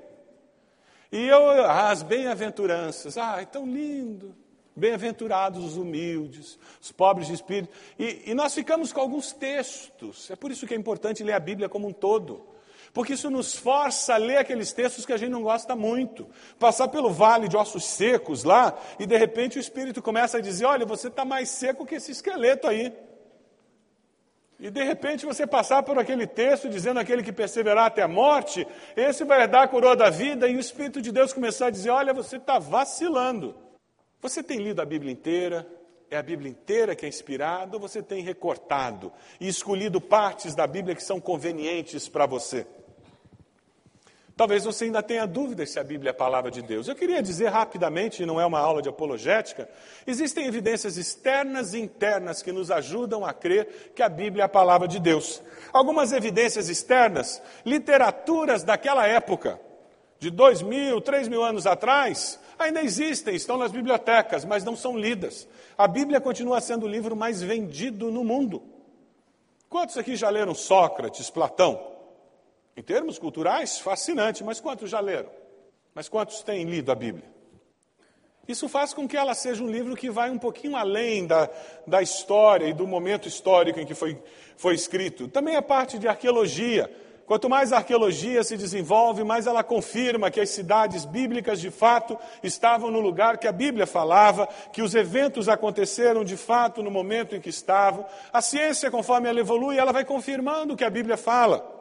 E 1.10 1.26
eu, 1.26 1.64
ah, 1.64 1.90
as 1.90 2.02
bem-aventuranças, 2.02 3.16
ah, 3.16 3.40
é 3.40 3.44
tão 3.44 3.66
lindo. 3.66 4.34
Bem-aventurados 4.74 5.64
os 5.64 5.76
humildes, 5.76 6.58
os 6.80 6.92
pobres 6.92 7.28
de 7.28 7.34
espírito. 7.34 7.72
E, 7.98 8.30
e 8.30 8.34
nós 8.34 8.54
ficamos 8.54 8.92
com 8.92 9.00
alguns 9.00 9.32
textos. 9.32 10.30
É 10.30 10.36
por 10.36 10.50
isso 10.50 10.66
que 10.66 10.74
é 10.74 10.76
importante 10.76 11.24
ler 11.24 11.32
a 11.32 11.40
Bíblia 11.40 11.68
como 11.68 11.88
um 11.88 11.92
todo 11.92 12.55
porque 12.96 13.12
isso 13.12 13.28
nos 13.28 13.54
força 13.54 14.14
a 14.14 14.16
ler 14.16 14.38
aqueles 14.38 14.72
textos 14.72 15.04
que 15.04 15.12
a 15.12 15.18
gente 15.18 15.28
não 15.28 15.42
gosta 15.42 15.76
muito. 15.76 16.26
Passar 16.58 16.88
pelo 16.88 17.10
vale 17.10 17.46
de 17.46 17.54
ossos 17.54 17.84
secos 17.84 18.42
lá, 18.42 18.74
e 18.98 19.04
de 19.04 19.14
repente 19.18 19.58
o 19.58 19.60
Espírito 19.60 20.00
começa 20.00 20.38
a 20.38 20.40
dizer: 20.40 20.64
Olha, 20.64 20.86
você 20.86 21.08
está 21.08 21.22
mais 21.22 21.50
seco 21.50 21.84
que 21.84 21.96
esse 21.96 22.12
esqueleto 22.12 22.66
aí. 22.66 22.90
E 24.58 24.70
de 24.70 24.82
repente 24.82 25.26
você 25.26 25.46
passar 25.46 25.82
por 25.82 25.98
aquele 25.98 26.26
texto 26.26 26.70
dizendo 26.70 26.98
aquele 26.98 27.22
que 27.22 27.32
perseverar 27.32 27.84
até 27.84 28.00
a 28.00 28.08
morte, 28.08 28.66
esse 28.96 29.24
vai 29.24 29.42
herdar 29.42 29.64
a 29.64 29.68
coroa 29.68 29.94
da 29.94 30.08
vida, 30.08 30.48
e 30.48 30.56
o 30.56 30.60
Espírito 30.60 31.02
de 31.02 31.12
Deus 31.12 31.34
começar 31.34 31.66
a 31.66 31.70
dizer: 31.70 31.90
Olha, 31.90 32.14
você 32.14 32.38
está 32.38 32.58
vacilando. 32.58 33.54
Você 34.22 34.42
tem 34.42 34.56
lido 34.56 34.80
a 34.80 34.86
Bíblia 34.86 35.12
inteira? 35.12 35.68
É 36.10 36.16
a 36.16 36.22
Bíblia 36.22 36.50
inteira 36.50 36.96
que 36.96 37.04
é 37.04 37.08
inspirada 37.10 37.76
ou 37.76 37.80
você 37.80 38.02
tem 38.02 38.22
recortado 38.22 39.12
e 39.38 39.48
escolhido 39.48 40.00
partes 40.00 40.54
da 40.54 40.66
Bíblia 40.66 40.94
que 40.94 41.04
são 41.04 41.20
convenientes 41.20 42.08
para 42.08 42.24
você? 42.24 42.66
Talvez 44.36 44.64
você 44.64 44.84
ainda 44.84 45.02
tenha 45.02 45.26
dúvidas 45.26 45.70
se 45.70 45.80
a 45.80 45.82
Bíblia 45.82 46.10
é 46.10 46.12
a 46.12 46.14
palavra 46.14 46.50
de 46.50 46.60
Deus. 46.60 46.86
Eu 46.86 46.94
queria 46.94 47.22
dizer 47.22 47.48
rapidamente, 47.48 48.26
não 48.26 48.38
é 48.38 48.44
uma 48.44 48.58
aula 48.58 48.82
de 48.82 48.88
apologética, 48.88 49.66
existem 50.06 50.46
evidências 50.46 50.98
externas 50.98 51.72
e 51.72 51.80
internas 51.80 52.42
que 52.42 52.52
nos 52.52 52.70
ajudam 52.70 53.24
a 53.24 53.32
crer 53.32 53.92
que 53.94 54.02
a 54.02 54.10
Bíblia 54.10 54.42
é 54.42 54.44
a 54.44 54.48
palavra 54.48 54.86
de 54.86 55.00
Deus. 55.00 55.40
Algumas 55.72 56.12
evidências 56.12 56.68
externas, 56.68 57.40
literaturas 57.64 58.62
daquela 58.62 59.06
época, 59.06 59.58
de 60.18 60.30
dois 60.30 60.60
mil, 60.60 61.00
três 61.00 61.28
mil 61.28 61.42
anos 61.42 61.66
atrás, 61.66 62.38
ainda 62.58 62.82
existem, 62.82 63.34
estão 63.34 63.56
nas 63.56 63.72
bibliotecas, 63.72 64.44
mas 64.44 64.62
não 64.62 64.76
são 64.76 64.98
lidas. 64.98 65.48
A 65.78 65.88
Bíblia 65.88 66.20
continua 66.20 66.60
sendo 66.60 66.84
o 66.84 66.88
livro 66.88 67.16
mais 67.16 67.40
vendido 67.40 68.10
no 68.10 68.22
mundo. 68.22 68.62
Quantos 69.70 69.96
aqui 69.96 70.14
já 70.14 70.28
leram 70.28 70.54
Sócrates, 70.54 71.30
Platão? 71.30 71.95
Em 72.76 72.82
termos 72.82 73.18
culturais, 73.18 73.78
fascinante, 73.78 74.44
mas 74.44 74.60
quantos 74.60 74.90
já 74.90 75.00
leram? 75.00 75.30
Mas 75.94 76.10
quantos 76.10 76.42
têm 76.42 76.64
lido 76.64 76.92
a 76.92 76.94
Bíblia? 76.94 77.24
Isso 78.46 78.68
faz 78.68 78.92
com 78.92 79.08
que 79.08 79.16
ela 79.16 79.34
seja 79.34 79.64
um 79.64 79.70
livro 79.70 79.96
que 79.96 80.10
vai 80.10 80.30
um 80.30 80.38
pouquinho 80.38 80.76
além 80.76 81.26
da, 81.26 81.48
da 81.86 82.02
história 82.02 82.66
e 82.66 82.74
do 82.74 82.86
momento 82.86 83.26
histórico 83.26 83.80
em 83.80 83.86
que 83.86 83.94
foi, 83.94 84.20
foi 84.56 84.74
escrito. 84.74 85.26
Também 85.26 85.56
a 85.56 85.62
parte 85.62 85.98
de 85.98 86.06
arqueologia. 86.06 86.88
Quanto 87.26 87.48
mais 87.48 87.72
a 87.72 87.78
arqueologia 87.78 88.44
se 88.44 88.56
desenvolve, 88.56 89.24
mais 89.24 89.48
ela 89.48 89.64
confirma 89.64 90.30
que 90.30 90.38
as 90.38 90.50
cidades 90.50 91.04
bíblicas 91.04 91.60
de 91.60 91.72
fato 91.72 92.16
estavam 92.40 92.88
no 92.88 93.00
lugar 93.00 93.38
que 93.38 93.48
a 93.48 93.52
Bíblia 93.52 93.84
falava, 93.84 94.46
que 94.72 94.80
os 94.80 94.94
eventos 94.94 95.48
aconteceram 95.48 96.22
de 96.22 96.36
fato 96.36 96.84
no 96.84 96.90
momento 96.90 97.34
em 97.34 97.40
que 97.40 97.48
estavam. 97.48 98.06
A 98.32 98.40
ciência, 98.40 98.92
conforme 98.92 99.28
ela 99.28 99.40
evolui, 99.40 99.76
ela 99.76 99.92
vai 99.92 100.04
confirmando 100.04 100.74
o 100.74 100.76
que 100.76 100.84
a 100.84 100.90
Bíblia 100.90 101.16
fala. 101.16 101.75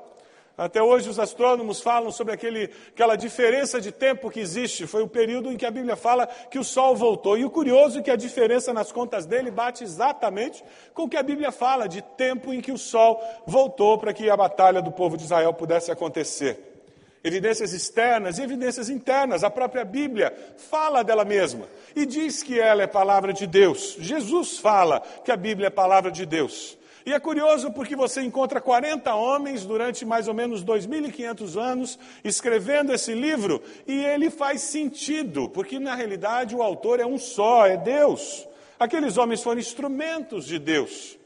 Até 0.57 0.81
hoje 0.81 1.09
os 1.09 1.19
astrônomos 1.19 1.81
falam 1.81 2.12
sobre 2.12 2.33
aquele, 2.33 2.69
aquela 2.89 3.17
diferença 3.17 3.81
de 3.81 3.91
tempo 3.91 4.29
que 4.29 4.39
existe. 4.39 4.88
Foi 4.88 5.03
o 5.03 5.07
período 5.07 5.51
em 5.51 5.57
que 5.57 5.65
a 5.65 5.71
Bíblia 5.71 5.97
fala 5.97 6.27
que 6.27 6.57
o 6.57 6.63
Sol 6.63 6.95
voltou. 6.95 7.38
E 7.38 7.43
o 7.43 7.50
curioso 7.50 8.00
é 8.00 8.01
que 8.01 8.09
a 8.09 8.15
diferença 8.15 8.71
nas 8.71 8.89
contas 8.89 9.25
dele 9.25 9.51
bate 9.51 9.83
exatamente 9.83 10.63
com 10.93 11.03
o 11.03 11.09
que 11.09 11.17
a 11.17 11.24
Bíblia 11.24 11.51
fala 11.51 11.88
de 11.88 12.01
tempo 12.01 12.53
em 12.53 12.62
que 12.62 12.71
o 12.71 12.77
Sol 12.77 13.21
voltou 13.45 13.97
para 13.97 14.13
que 14.13 14.29
a 14.29 14.38
batalha 14.38 14.81
do 14.81 14.93
povo 14.93 15.17
de 15.17 15.24
Israel 15.24 15.53
pudesse 15.53 15.91
acontecer. 15.91 16.74
Evidências 17.21 17.74
externas 17.74 18.38
e 18.38 18.43
evidências 18.43 18.88
internas. 18.88 19.43
A 19.43 19.50
própria 19.50 19.83
Bíblia 19.83 20.33
fala 20.69 21.03
dela 21.03 21.25
mesma 21.25 21.67
e 21.93 22.05
diz 22.05 22.41
que 22.41 22.57
ela 22.57 22.81
é 22.81 22.88
palavra 22.88 23.33
de 23.33 23.45
Deus. 23.45 23.97
Jesus 24.00 24.57
fala 24.57 25.01
que 25.01 25.31
a 25.31 25.35
Bíblia 25.35 25.67
é 25.67 25.71
palavra 25.71 26.09
de 26.09 26.25
Deus. 26.25 26.77
E 27.05 27.13
é 27.13 27.19
curioso 27.19 27.71
porque 27.71 27.95
você 27.95 28.21
encontra 28.24 28.59
40 28.59 29.13
homens 29.13 29.63
durante 29.63 30.03
mais 30.03 30.27
ou 30.27 30.33
menos 30.33 30.65
2.500 30.65 31.55
anos 31.62 32.00
escrevendo 32.24 32.91
esse 32.91 33.13
livro 33.13 33.62
e 33.85 34.03
ele 34.03 34.31
faz 34.31 34.62
sentido, 34.62 35.47
porque 35.47 35.77
na 35.77 35.93
realidade 35.93 36.55
o 36.55 36.63
autor 36.63 37.00
é 37.00 37.05
um 37.05 37.19
só, 37.19 37.67
é 37.67 37.77
Deus. 37.77 38.47
Aqueles 38.79 39.17
homens 39.17 39.43
foram 39.43 39.59
instrumentos 39.59 40.45
de 40.45 40.57
Deus. 40.57 41.17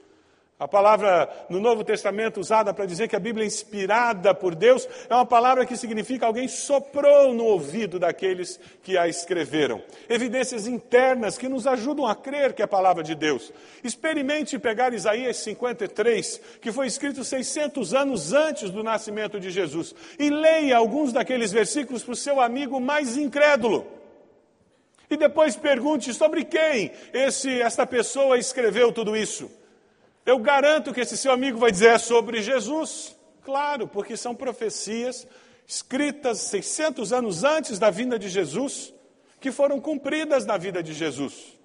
A 0.60 0.68
palavra 0.68 1.30
no 1.50 1.62
Novo 1.62 1.86
Testamento 1.86 2.38
usada 2.38 2.74
para 2.74 2.86
dizer 2.86 3.08
que 3.08 3.16
a 3.16 3.20
Bíblia 3.20 3.46
é 3.46 3.48
inspirada 3.48 4.36
por 4.36 4.54
Deus 4.54 4.89
é 5.10 5.16
uma 5.16 5.25
palavra 5.25 5.66
que 5.66 5.78
significa 5.78 6.25
alguém 6.25 6.50
soprou 6.50 7.34
no 7.34 7.46
ouvido 7.46 7.98
daqueles 7.98 8.60
que 8.84 8.98
a 8.98 9.08
escreveram. 9.08 9.82
Evidências 10.10 10.68
internas 10.68 11.38
que 11.38 11.48
nos 11.48 11.66
ajudam 11.66 12.06
a 12.06 12.13
crer 12.13 12.51
que 12.51 12.62
é 12.62 12.66
a 12.66 12.68
palavra 12.68 13.01
de 13.01 13.16
Deus. 13.16 13.54
Experimente 13.82 14.60
pegar 14.60 14.94
Isaías 14.94 15.38
53, 15.38 16.42
que 16.60 16.74
foi 16.74 16.88
escrito 16.88 17.24
600 17.24 17.94
anos 17.94 18.34
antes 18.34 18.70
do 18.70 18.84
nascimento 18.84 19.39
de 19.39 19.51
Jesus, 19.51 19.96
e 20.20 20.30
leia 20.30 20.75
alguns 20.75 21.13
daqueles 21.13 21.54
versículos 21.54 22.04
para 22.04 22.12
o 22.12 22.18
seu 22.18 22.42
amigo 22.42 22.82
mais 22.82 23.16
incrédulo. 23.16 23.88
E 25.10 25.16
depois 25.16 25.56
pergunte 25.56 26.13
sobre 26.13 26.44
quem 26.44 26.92
esse, 27.13 27.62
esta 27.62 27.88
pessoa 27.88 28.38
escreveu 28.38 28.92
tudo 28.92 29.16
isso. 29.16 29.59
Eu 30.29 30.38
garanto 30.38 30.93
que 30.93 31.01
esse 31.01 31.17
seu 31.17 31.31
amigo 31.31 31.57
vai 31.57 31.71
dizer 31.71 31.88
é 31.88 31.98
sobre 31.98 32.39
Jesus. 32.39 33.17
Claro, 33.43 33.88
porque 33.88 34.15
são 34.15 34.36
profecias 34.36 35.25
escritas 35.67 36.38
600 36.41 37.12
anos 37.12 37.43
antes 37.43 37.79
da 37.79 37.89
vinda 37.89 38.19
de 38.19 38.29
Jesus, 38.29 38.93
que 39.39 39.51
foram 39.51 39.81
cumpridas 39.81 40.45
na 40.45 40.55
vida 40.55 40.83
de 40.83 40.93
Jesus. 40.93 41.59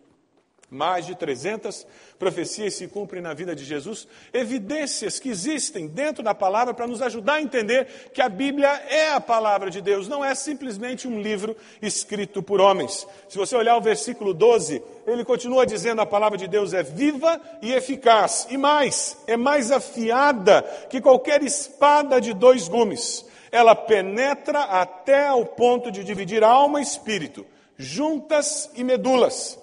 Mais 0.75 1.07
de 1.07 1.15
300 1.15 1.87
profecias 2.19 2.75
se 2.75 2.89
cumprem 2.89 3.23
na 3.23 3.33
vida 3.33 3.55
de 3.55 3.65
Jesus, 3.65 4.09
evidências 4.33 5.21
que 5.21 5.29
existem 5.29 5.87
dentro 5.87 6.21
da 6.21 6.35
palavra 6.35 6.75
para 6.75 6.89
nos 6.89 7.01
ajudar 7.01 7.35
a 7.35 7.41
entender 7.41 8.11
que 8.13 8.21
a 8.21 8.29
Bíblia 8.29 8.69
é 8.89 9.13
a 9.13 9.21
palavra 9.21 9.71
de 9.71 9.81
Deus, 9.81 10.09
não 10.09 10.25
é 10.25 10.35
simplesmente 10.35 11.07
um 11.07 11.23
livro 11.23 11.57
escrito 11.81 12.43
por 12.43 12.61
homens. 12.61 13.07
Se 13.29 13.39
você 13.39 13.55
olhar 13.55 13.77
o 13.77 13.81
versículo 13.81 14.35
12, 14.35 14.83
ele 15.07 15.25
continua 15.25 15.65
dizendo: 15.65 16.01
a 16.01 16.07
palavra 16.07 16.37
de 16.37 16.49
Deus 16.49 16.73
é 16.73 16.83
viva 16.83 17.41
e 17.63 17.73
eficaz, 17.73 18.49
e 18.51 18.57
mais, 18.57 19.17
é 19.29 19.37
mais 19.37 19.71
afiada 19.71 20.63
que 20.91 21.01
qualquer 21.01 21.41
espada 21.45 22.21
de 22.21 22.35
dois 22.35 22.67
gumes. 22.67 23.25
Ela 23.53 23.77
penetra 23.77 24.63
até 24.63 25.29
ao 25.29 25.47
ponto 25.47 25.93
de 25.93 26.03
dividir 26.03 26.43
alma 26.43 26.81
e 26.81 26.83
espírito, 26.83 27.47
juntas 27.79 28.69
e 28.75 28.83
medulas 28.83 29.63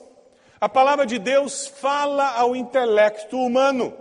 a 0.61 0.69
palavra 0.69 1.07
de 1.07 1.17
Deus 1.17 1.65
fala 1.65 2.35
ao 2.37 2.55
intelecto 2.55 3.35
humano. 3.35 3.97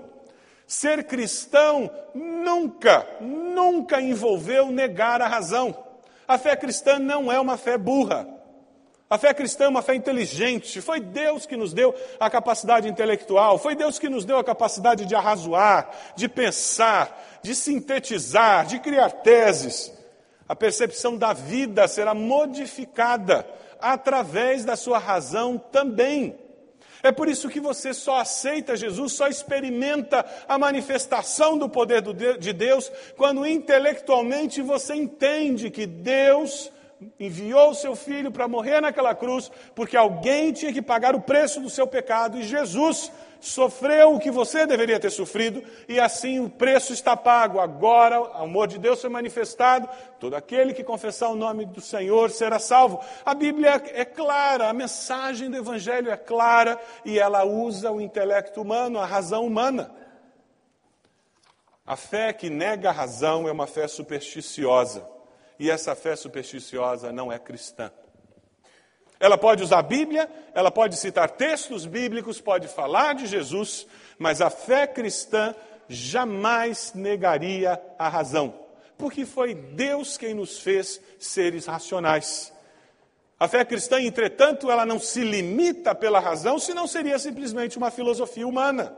Ser 0.66 1.04
cristão 1.04 1.90
nunca, 2.14 3.06
nunca 3.18 3.98
envolveu 3.98 4.70
negar 4.70 5.22
a 5.22 5.26
razão. 5.26 5.74
A 6.28 6.36
fé 6.36 6.54
cristã 6.54 6.98
não 6.98 7.32
é 7.32 7.40
uma 7.40 7.56
fé 7.56 7.78
burra. 7.78 8.28
A 9.08 9.16
fé 9.16 9.32
cristã 9.32 9.64
é 9.64 9.68
uma 9.68 9.80
fé 9.80 9.94
inteligente. 9.94 10.82
Foi 10.82 11.00
Deus 11.00 11.46
que 11.46 11.56
nos 11.56 11.72
deu 11.72 11.94
a 12.20 12.28
capacidade 12.28 12.86
intelectual, 12.86 13.56
foi 13.56 13.74
Deus 13.74 13.98
que 13.98 14.10
nos 14.10 14.26
deu 14.26 14.36
a 14.36 14.44
capacidade 14.44 15.06
de 15.06 15.14
arrazoar, 15.14 15.90
de 16.14 16.28
pensar, 16.28 17.40
de 17.42 17.54
sintetizar, 17.54 18.66
de 18.66 18.78
criar 18.80 19.10
teses. 19.10 19.90
A 20.46 20.54
percepção 20.54 21.16
da 21.16 21.32
vida 21.32 21.88
será 21.88 22.12
modificada 22.12 23.46
através 23.80 24.62
da 24.62 24.76
sua 24.76 24.98
razão 24.98 25.56
também. 25.56 26.49
É 27.02 27.10
por 27.10 27.28
isso 27.28 27.48
que 27.48 27.60
você 27.60 27.94
só 27.94 28.18
aceita 28.18 28.76
Jesus, 28.76 29.12
só 29.12 29.28
experimenta 29.28 30.24
a 30.48 30.58
manifestação 30.58 31.56
do 31.56 31.68
poder 31.68 32.02
de 32.38 32.52
Deus 32.52 32.90
quando 33.16 33.46
intelectualmente 33.46 34.60
você 34.60 34.94
entende 34.94 35.70
que 35.70 35.86
Deus 35.86 36.70
enviou 37.18 37.70
o 37.70 37.74
seu 37.74 37.96
filho 37.96 38.30
para 38.30 38.46
morrer 38.46 38.80
naquela 38.80 39.14
cruz, 39.14 39.50
porque 39.74 39.96
alguém 39.96 40.52
tinha 40.52 40.72
que 40.72 40.82
pagar 40.82 41.14
o 41.14 41.22
preço 41.22 41.60
do 41.60 41.70
seu 41.70 41.86
pecado, 41.86 42.38
e 42.38 42.42
Jesus 42.42 43.10
sofreu 43.40 44.14
o 44.14 44.20
que 44.20 44.30
você 44.30 44.66
deveria 44.66 45.00
ter 45.00 45.10
sofrido, 45.10 45.62
e 45.88 45.98
assim 45.98 46.38
o 46.38 46.48
preço 46.48 46.92
está 46.92 47.16
pago. 47.16 47.58
Agora 47.58 48.20
o 48.20 48.24
amor 48.42 48.68
de 48.68 48.78
Deus 48.78 49.00
foi 49.00 49.10
manifestado, 49.10 49.88
todo 50.18 50.34
aquele 50.34 50.74
que 50.74 50.84
confessar 50.84 51.28
o 51.28 51.34
nome 51.34 51.64
do 51.64 51.80
Senhor 51.80 52.30
será 52.30 52.58
salvo. 52.58 53.00
A 53.24 53.34
Bíblia 53.34 53.82
é 53.86 54.04
clara, 54.04 54.68
a 54.68 54.72
mensagem 54.72 55.50
do 55.50 55.56
Evangelho 55.56 56.10
é 56.10 56.16
clara, 56.16 56.78
e 57.04 57.18
ela 57.18 57.44
usa 57.44 57.90
o 57.90 58.00
intelecto 58.00 58.60
humano, 58.60 58.98
a 58.98 59.06
razão 59.06 59.46
humana. 59.46 59.90
A 61.86 61.96
fé 61.96 62.32
que 62.32 62.48
nega 62.48 62.90
a 62.90 62.92
razão 62.92 63.48
é 63.48 63.52
uma 63.52 63.66
fé 63.66 63.88
supersticiosa. 63.88 65.04
E 65.58 65.70
essa 65.70 65.94
fé 65.94 66.14
supersticiosa 66.14 67.12
não 67.12 67.32
é 67.32 67.38
cristã. 67.38 67.90
Ela 69.20 69.36
pode 69.36 69.62
usar 69.62 69.80
a 69.80 69.82
Bíblia, 69.82 70.30
ela 70.54 70.70
pode 70.70 70.96
citar 70.96 71.28
textos 71.30 71.84
bíblicos, 71.84 72.40
pode 72.40 72.66
falar 72.66 73.14
de 73.14 73.26
Jesus, 73.26 73.86
mas 74.18 74.40
a 74.40 74.48
fé 74.48 74.86
cristã 74.86 75.54
jamais 75.86 76.92
negaria 76.94 77.78
a 77.98 78.08
razão, 78.08 78.54
porque 78.96 79.26
foi 79.26 79.54
Deus 79.54 80.16
quem 80.16 80.32
nos 80.32 80.60
fez 80.60 80.98
seres 81.18 81.66
racionais. 81.66 82.50
A 83.38 83.46
fé 83.46 83.64
cristã, 83.64 84.00
entretanto, 84.00 84.70
ela 84.70 84.86
não 84.86 84.98
se 84.98 85.22
limita 85.22 85.94
pela 85.94 86.18
razão, 86.18 86.58
senão 86.58 86.86
seria 86.86 87.18
simplesmente 87.18 87.76
uma 87.76 87.90
filosofia 87.90 88.46
humana. 88.46 88.96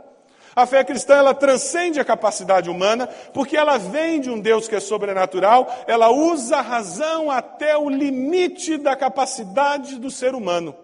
A 0.54 0.66
fé 0.66 0.84
cristã 0.84 1.14
ela 1.14 1.32
transcende 1.32 1.98
a 1.98 2.04
capacidade 2.04 2.68
humana, 2.68 3.06
porque 3.32 3.56
ela 3.56 3.78
vem 3.78 4.20
de 4.20 4.28
um 4.28 4.38
Deus 4.38 4.68
que 4.68 4.76
é 4.76 4.80
sobrenatural, 4.80 5.66
ela 5.86 6.10
usa 6.10 6.58
a 6.58 6.62
razão 6.62 7.30
até 7.30 7.74
o 7.76 7.88
limite 7.88 8.76
da 8.76 8.94
capacidade 8.94 9.98
do 9.98 10.10
ser 10.10 10.34
humano. 10.34 10.76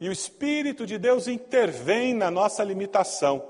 E 0.00 0.08
o 0.08 0.12
Espírito 0.12 0.86
de 0.86 0.96
Deus 0.98 1.28
intervém 1.28 2.14
na 2.14 2.30
nossa 2.30 2.64
limitação. 2.64 3.44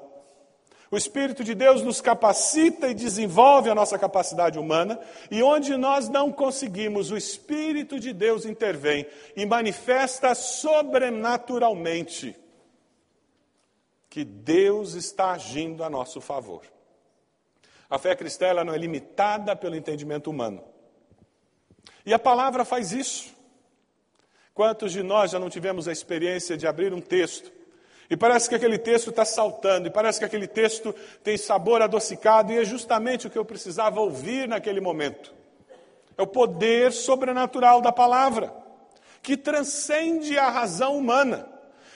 O 0.91 0.97
Espírito 0.97 1.45
de 1.45 1.55
Deus 1.55 1.81
nos 1.81 2.01
capacita 2.03 2.89
e 2.89 2.95
desenvolve 2.95 3.71
a 3.71 3.75
nossa 3.75 3.99
capacidade 3.99 4.59
humana, 4.59 4.99
e 5.31 5.43
onde 5.43 5.75
nós 5.77 6.09
não 6.09 6.31
conseguimos, 6.31 7.11
o 7.11 7.17
Espírito 7.17 8.01
de 8.01 8.13
Deus 8.13 8.45
intervém 8.45 9.07
e 9.35 9.47
manifesta 9.47 10.35
sobrenaturalmente 10.35 12.42
que 14.13 14.25
Deus 14.25 14.93
está 14.93 15.31
agindo 15.31 15.83
a 15.83 15.89
nosso 15.89 16.21
favor. 16.21 16.61
A 17.89 17.97
fé 17.97 18.15
cristã 18.15 18.63
não 18.63 18.75
é 18.75 18.77
limitada 18.77 19.57
pelo 19.57 19.75
entendimento 19.75 20.29
humano. 20.29 20.63
E 22.05 22.13
a 22.13 22.19
palavra 22.19 22.63
faz 22.63 22.93
isso. 22.93 23.35
Quantos 24.53 24.93
de 24.93 25.03
nós 25.03 25.31
já 25.31 25.39
não 25.39 25.49
tivemos 25.49 25.89
a 25.89 25.93
experiência 25.93 26.59
de 26.59 26.67
abrir 26.67 26.93
um 26.93 27.01
texto 27.01 27.51
e 28.11 28.15
parece 28.15 28.51
que 28.51 28.55
aquele 28.55 28.77
texto 28.77 29.09
está 29.09 29.25
saltando, 29.25 29.89
e 29.89 29.91
parece 29.91 30.19
que 30.19 30.27
aquele 30.27 30.47
texto 30.47 30.95
tem 31.25 31.39
sabor 31.39 31.81
adocicado, 31.81 32.53
e 32.53 32.59
é 32.59 32.65
justamente 32.67 33.27
o 33.27 33.31
que 33.31 33.39
eu 33.39 33.47
precisava 33.47 33.99
ouvir 33.99 34.47
naquele 34.47 34.83
momento. 34.83 35.33
É 36.19 36.23
o 36.23 36.27
poder 36.27 36.93
sobrenatural 36.93 37.81
da 37.81 37.91
palavra, 37.91 38.53
que 39.23 39.39
transcende 39.39 40.37
a 40.37 40.51
razão 40.51 40.99
humana. 40.99 41.52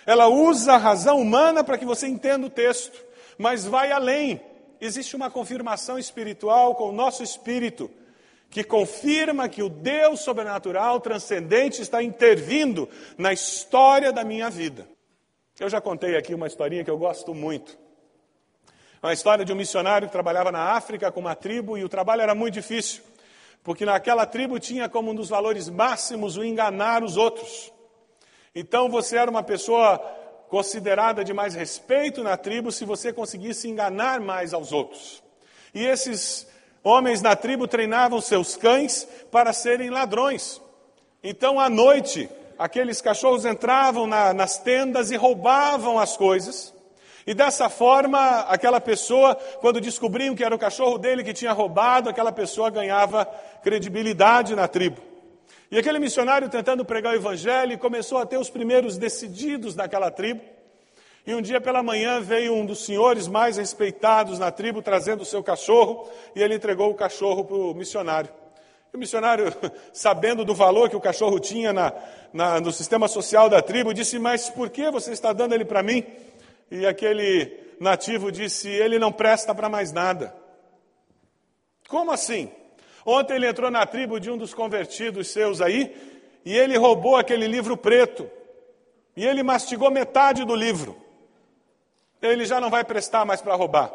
Ela 0.07 0.29
usa 0.29 0.75
a 0.75 0.79
razão 0.79 1.21
humana 1.21 1.65
para 1.65 1.77
que 1.77 1.85
você 1.85 2.07
entenda 2.07 2.47
o 2.47 2.51
texto, 2.51 3.05
mas 3.37 3.67
vai 3.67 3.91
além. 3.91 4.41
Existe 4.81 5.17
uma 5.17 5.29
confirmação 5.29 5.99
espiritual 5.99 6.77
com 6.77 6.91
o 6.91 6.93
nosso 6.93 7.25
espírito, 7.25 7.91
que 8.49 8.63
confirma 8.63 9.49
que 9.49 9.63
o 9.63 9.69
Deus 9.69 10.21
sobrenatural, 10.21 11.01
transcendente, 11.01 11.83
está 11.83 12.01
intervindo 12.01 12.89
na 13.19 13.33
história 13.33 14.13
da 14.13 14.23
minha 14.23 14.49
vida. 14.49 14.87
Eu 15.59 15.69
já 15.69 15.81
contei 15.81 16.17
aqui 16.17 16.35
uma 16.35 16.47
historinha 16.47 16.85
que 16.85 16.91
eu 16.91 16.99
gosto 16.99 17.35
muito. 17.35 17.77
Uma 19.03 19.13
história 19.13 19.45
de 19.45 19.53
um 19.53 19.57
missionário 19.57 20.07
que 20.07 20.13
trabalhava 20.13 20.53
na 20.53 20.73
África 20.73 21.11
com 21.11 21.21
uma 21.21 21.35
tribo 21.35 21.77
e 21.77 21.85
o 21.85 21.89
trabalho 21.89 22.23
era 22.23 22.35
muito 22.35 22.55
difícil, 22.55 23.03
porque 23.65 23.85
naquela 23.85 24.25
tribo 24.25 24.61
tinha 24.61 24.89
como 24.89 25.11
um 25.11 25.15
dos 25.15 25.29
valores 25.29 25.69
máximos 25.69 26.37
o 26.37 26.45
enganar 26.45 27.03
os 27.03 27.17
outros. 27.17 27.73
Então 28.59 28.89
você 28.89 29.19
era 29.19 29.31
uma 29.31 29.43
pessoa 29.43 29.99
considerada 30.49 31.23
de 31.23 31.35
mais 31.35 31.55
respeito 31.55 32.25
na 32.25 32.39
tribo 32.39 32.73
se 32.73 32.87
você 32.87 33.13
conseguisse 33.13 33.69
enganar 33.69 34.19
mais 34.19 34.55
aos 34.55 34.73
outros. 34.73 35.23
E 35.75 35.85
esses 35.85 36.47
homens 36.83 37.21
na 37.21 37.37
tribo 37.37 37.69
treinavam 37.69 38.19
seus 38.19 38.57
cães 38.57 39.07
para 39.31 39.53
serem 39.53 39.91
ladrões. 39.91 40.59
Então, 41.23 41.61
à 41.61 41.69
noite, 41.69 42.31
aqueles 42.59 43.03
cachorros 43.03 43.45
entravam 43.45 44.07
na, 44.07 44.33
nas 44.33 44.57
tendas 44.57 45.11
e 45.11 45.17
roubavam 45.17 45.99
as 45.99 46.17
coisas. 46.17 46.73
E 47.27 47.35
dessa 47.35 47.69
forma, 47.69 48.41
aquela 48.49 48.81
pessoa, 48.81 49.35
quando 49.61 49.83
descobriam 49.83 50.35
que 50.35 50.43
era 50.45 50.55
o 50.55 50.59
cachorro 50.59 50.97
dele 50.97 51.23
que 51.23 51.35
tinha 51.35 51.53
roubado, 51.53 52.09
aquela 52.09 52.33
pessoa 52.33 52.71
ganhava 52.71 53.27
credibilidade 53.63 54.55
na 54.55 54.67
tribo. 54.67 55.06
E 55.71 55.79
aquele 55.79 55.99
missionário 55.99 56.49
tentando 56.49 56.85
pregar 56.85 57.13
o 57.13 57.17
evangelho 57.17 57.77
começou 57.79 58.19
a 58.19 58.27
ter 58.27 58.39
os 58.39 58.49
primeiros 58.49 58.97
decididos 58.97 59.75
daquela 59.75 60.11
tribo. 60.11 60.41
E 61.27 61.35
um 61.35 61.43
dia 61.43 61.61
pela 61.61 61.83
manhã 61.83 62.21
veio 62.21 62.55
um 62.55 62.65
dos 62.65 62.85
senhores 62.85 63.27
mais 63.27 63.57
respeitados 63.57 64.39
na 64.39 64.53
tribo 64.53 64.81
trazendo 64.81 65.23
o 65.23 65.25
seu 65.25 65.43
cachorro 65.43 66.09
e 66.37 66.43
ele 66.43 66.55
entregou 66.55 66.89
o 66.89 66.95
cachorro 66.95 67.45
para 67.45 67.57
o 67.57 67.75
missionário. 67.75 68.31
E 68.93 68.97
o 68.97 69.01
missionário, 69.01 69.53
sabendo 69.93 70.45
do 70.45 70.55
valor 70.55 70.89
que 70.89 70.95
o 70.95 71.01
cachorro 71.01 71.41
tinha 71.41 71.73
na, 71.73 71.93
na, 72.33 72.61
no 72.61 72.71
sistema 72.71 73.09
social 73.09 73.49
da 73.49 73.61
tribo, 73.61 73.93
disse: 73.93 74.21
Mas 74.21 74.49
por 74.49 74.71
que 74.71 74.89
você 74.89 75.11
está 75.11 75.33
dando 75.33 75.53
ele 75.53 75.65
para 75.65 75.83
mim? 75.83 76.05
E 76.71 76.87
aquele 76.87 77.59
nativo 77.81 78.31
disse: 78.31 78.69
Ele 78.69 78.97
não 78.97 79.11
presta 79.11 79.53
para 79.53 79.69
mais 79.69 79.91
nada. 79.91 80.33
Como 81.89 82.13
assim? 82.13 82.53
Ontem 83.07 83.37
ele 83.37 83.47
entrou 83.47 83.71
na 83.71 83.87
tribo 83.87 84.19
de 84.19 84.29
um 84.29 84.37
dos 84.37 84.53
convertidos 84.53 85.29
seus 85.29 85.61
aí, 85.61 85.95
e 86.45 86.53
ele 86.53 86.77
roubou 86.77 87.15
aquele 87.15 87.47
livro 87.47 87.77
preto. 87.77 88.29
E 89.17 89.25
ele 89.25 89.45
mastigou 89.45 89.93
metade 89.93 90.45
do 90.45 90.57
livro. 90.57 90.97
Ele 92.21 92.45
já 92.45 92.61
não 92.61 92.69
vai 92.69 92.83
prestar 92.83 93.25
mais 93.25 93.41
para 93.41 93.55
roubar. 93.55 93.93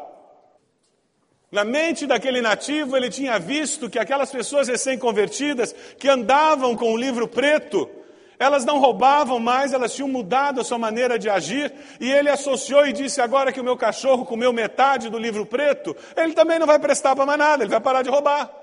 Na 1.50 1.62
mente 1.62 2.06
daquele 2.06 2.40
nativo, 2.40 2.96
ele 2.96 3.10
tinha 3.10 3.38
visto 3.38 3.90
que 3.90 3.98
aquelas 3.98 4.32
pessoas 4.32 4.68
recém-convertidas 4.68 5.74
que 5.98 6.08
andavam 6.08 6.74
com 6.74 6.94
o 6.94 6.96
livro 6.96 7.28
preto, 7.28 7.90
elas 8.38 8.64
não 8.64 8.78
roubavam 8.78 9.38
mais, 9.38 9.74
elas 9.74 9.94
tinham 9.94 10.08
mudado 10.08 10.62
a 10.62 10.64
sua 10.64 10.78
maneira 10.78 11.18
de 11.18 11.28
agir, 11.28 11.70
e 12.00 12.10
ele 12.10 12.30
associou 12.30 12.86
e 12.86 12.94
disse: 12.94 13.20
agora 13.20 13.52
que 13.52 13.60
o 13.60 13.64
meu 13.64 13.76
cachorro 13.76 14.24
comeu 14.24 14.54
metade 14.54 15.10
do 15.10 15.18
livro 15.18 15.44
preto, 15.44 15.94
ele 16.16 16.32
também 16.32 16.58
não 16.58 16.66
vai 16.66 16.78
prestar 16.78 17.14
para 17.14 17.26
mais 17.26 17.38
nada, 17.38 17.62
ele 17.62 17.70
vai 17.70 17.80
parar 17.80 18.00
de 18.00 18.08
roubar. 18.08 18.61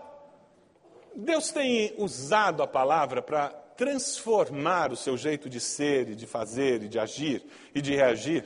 Deus 1.20 1.52
tem 1.52 1.94
usado 1.98 2.64
a 2.64 2.68
palavra 2.68 3.22
para 3.22 3.50
transformar 3.50 4.92
o 4.92 4.96
seu 4.96 5.18
jeito 5.18 5.50
de 5.50 5.60
ser 5.60 6.10
e 6.10 6.16
de 6.16 6.26
fazer 6.26 6.84
e 6.84 6.88
de 6.88 6.98
agir 6.98 7.46
e 7.74 7.82
de 7.82 7.96
reagir. 7.96 8.46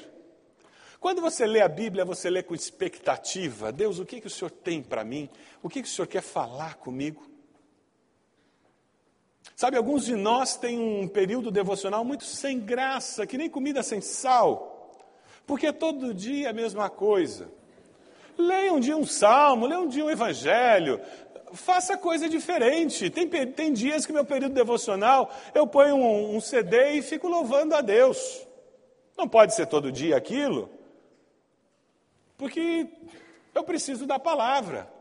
Quando 1.00 1.22
você 1.22 1.46
lê 1.46 1.62
a 1.62 1.68
Bíblia, 1.68 2.04
você 2.04 2.30
lê 2.30 2.42
com 2.42 2.56
expectativa: 2.56 3.72
Deus, 3.72 4.00
o 4.00 4.06
que, 4.06 4.22
que 4.22 4.28
o 4.28 4.30
Senhor 4.30 4.50
tem 4.50 4.82
para 4.82 5.04
mim? 5.04 5.30
O 5.62 5.70
que, 5.70 5.82
que 5.82 5.88
o 5.88 5.92
Senhor 5.92 6.08
quer 6.08 6.22
falar 6.22 6.76
comigo? 6.76 7.24
Sabe, 9.56 9.78
alguns 9.78 10.06
de 10.06 10.16
nós 10.16 10.58
têm 10.58 10.80
um 10.80 11.08
período 11.08 11.52
devocional 11.52 12.04
muito 12.04 12.24
sem 12.24 12.60
graça, 12.60 13.28
que 13.28 13.38
nem 13.38 13.50
comida 13.50 13.84
sem 13.84 14.02
sal, 14.02 14.98
porque 15.46 15.72
todo 15.72 16.14
dia 16.14 16.48
é 16.48 16.50
a 16.50 16.54
mesma 16.54 16.90
coisa. 16.90 17.52
Leia 18.38 18.74
um 18.74 18.80
dia 18.80 18.98
um 18.98 19.06
salmo, 19.06 19.68
leia 19.68 19.80
um 19.80 19.88
dia 19.88 20.04
um 20.04 20.10
evangelho, 20.10 21.00
faça 21.54 21.98
coisa 21.98 22.28
diferente. 22.28 23.10
Tem, 23.10 23.28
tem 23.28 23.74
dias 23.74 24.06
que 24.06 24.14
meu 24.14 24.26
período 24.26 24.54
devocional 24.54 25.32
eu 25.54 25.66
ponho 25.68 25.96
um, 25.96 26.36
um 26.36 26.42
CD 26.42 26.94
e 26.94 27.02
fico 27.02 27.28
louvando 27.28 27.76
a 27.76 27.82
Deus. 27.82 28.46
Não 29.18 29.28
pode 29.28 29.54
ser 29.54 29.68
todo 29.68 29.92
dia 29.92 30.18
aquilo, 30.18 30.70
porque 32.38 32.88
eu 33.54 33.64
preciso 33.64 34.06
da 34.06 34.18
palavra. 34.18 34.92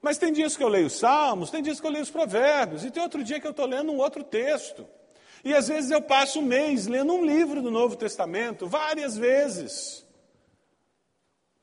Mas 0.00 0.18
tem 0.18 0.32
dias 0.32 0.56
que 0.56 0.64
eu 0.64 0.68
leio 0.68 0.90
salmos, 0.90 1.50
tem 1.50 1.62
dias 1.62 1.80
que 1.80 1.86
eu 1.86 1.90
leio 1.90 2.02
os 2.02 2.10
provérbios, 2.10 2.84
e 2.84 2.90
tem 2.90 3.02
outro 3.02 3.22
dia 3.22 3.38
que 3.38 3.46
eu 3.46 3.52
estou 3.52 3.66
lendo 3.66 3.92
um 3.92 3.98
outro 3.98 4.24
texto. 4.24 4.84
E 5.44 5.54
às 5.54 5.68
vezes 5.68 5.90
eu 5.90 6.02
passo 6.02 6.40
um 6.40 6.42
mês 6.42 6.86
lendo 6.86 7.12
um 7.12 7.24
livro 7.24 7.62
do 7.62 7.70
Novo 7.70 7.94
Testamento, 7.94 8.66
várias 8.66 9.16
vezes. 9.16 10.04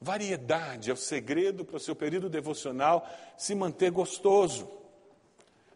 Variedade 0.02 0.90
é 0.90 0.94
o 0.94 0.98
segredo 0.98 1.66
para 1.66 1.76
o 1.76 1.80
seu 1.80 1.94
período 1.94 2.30
devocional 2.30 3.08
se 3.38 3.54
manter 3.54 3.92
gostoso. 3.92 4.70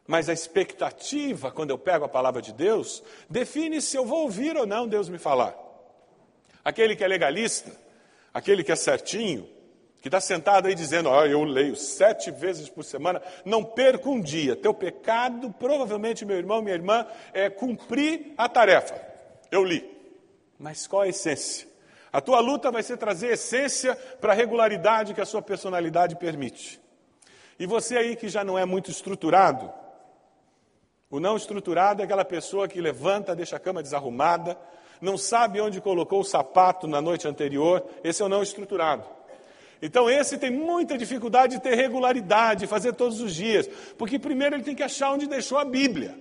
Mas 0.08 0.30
a 0.30 0.34
expectativa, 0.34 1.52
quando 1.52 1.72
eu 1.72 1.78
pego 1.78 2.06
a 2.06 2.10
palavra 2.10 2.42
de 2.42 2.54
Deus, 2.54 3.04
define 3.30 3.82
se 3.82 3.98
eu 3.98 4.06
vou 4.06 4.24
ouvir 4.24 4.56
ou 4.56 4.66
não 4.66 4.88
Deus 4.88 5.10
me 5.10 5.18
falar. 5.18 5.56
Aquele 6.64 6.96
que 6.96 7.04
é 7.04 7.08
legalista, 7.08 7.72
aquele 8.34 8.64
que 8.64 8.72
é 8.72 8.76
certinho, 8.76 9.48
que 10.02 10.08
está 10.08 10.20
sentado 10.20 10.68
aí 10.68 10.76
dizendo, 10.76 11.10
oh, 11.10 11.26
eu 11.26 11.44
leio 11.44 11.76
sete 11.76 12.32
vezes 12.32 12.68
por 12.70 12.84
semana, 12.84 13.22
não 13.46 13.64
perca 13.64 14.10
um 14.10 14.20
dia. 14.20 14.56
Teu 14.56 14.74
pecado, 14.74 15.54
provavelmente, 15.58 16.26
meu 16.26 16.38
irmão, 16.38 16.62
minha 16.62 16.76
irmã, 16.76 17.08
é 17.34 17.50
cumprir 17.50 18.34
a 18.38 18.48
tarefa. 18.50 19.02
Eu 19.50 19.64
li. 19.64 19.90
Mas 20.60 20.88
qual 20.88 21.04
a 21.04 21.08
essência? 21.08 21.73
A 22.14 22.22
tua 22.22 22.40
luta 22.40 22.70
vai 22.70 22.84
ser 22.84 22.96
trazer 22.98 23.34
essência 23.34 23.96
para 24.22 24.34
a 24.34 24.36
regularidade 24.36 25.16
que 25.16 25.22
a 25.22 25.26
sua 25.26 25.42
personalidade 25.42 26.16
permite. 26.16 26.80
E 27.58 27.66
você 27.66 27.98
aí 27.98 28.16
que 28.16 28.30
já 28.30 28.44
não 28.44 28.58
é 28.58 28.66
muito 28.66 28.92
estruturado, 28.92 29.74
o 31.10 31.20
não 31.20 31.36
estruturado 31.36 32.02
é 32.02 32.06
aquela 32.06 32.24
pessoa 32.24 32.68
que 32.68 32.80
levanta, 32.80 33.36
deixa 33.36 33.56
a 33.56 33.60
cama 33.60 33.82
desarrumada, 33.82 34.56
não 35.02 35.18
sabe 35.18 35.60
onde 35.60 35.82
colocou 35.82 36.22
o 36.22 36.24
sapato 36.24 36.88
na 36.88 37.02
noite 37.02 37.28
anterior, 37.28 37.84
esse 38.04 38.22
é 38.22 38.26
o 38.26 38.30
não 38.30 38.44
estruturado. 38.44 39.06
Então, 39.82 40.10
esse 40.10 40.38
tem 40.38 40.52
muita 40.52 40.98
dificuldade 40.98 41.56
de 41.56 41.62
ter 41.62 41.76
regularidade, 41.76 42.68
fazer 42.68 42.94
todos 42.94 43.22
os 43.22 43.34
dias, 43.34 43.68
porque 43.98 44.18
primeiro 44.18 44.56
ele 44.56 44.64
tem 44.64 44.76
que 44.76 44.84
achar 44.84 45.12
onde 45.12 45.28
deixou 45.28 45.58
a 45.58 45.66
Bíblia. 45.66 46.18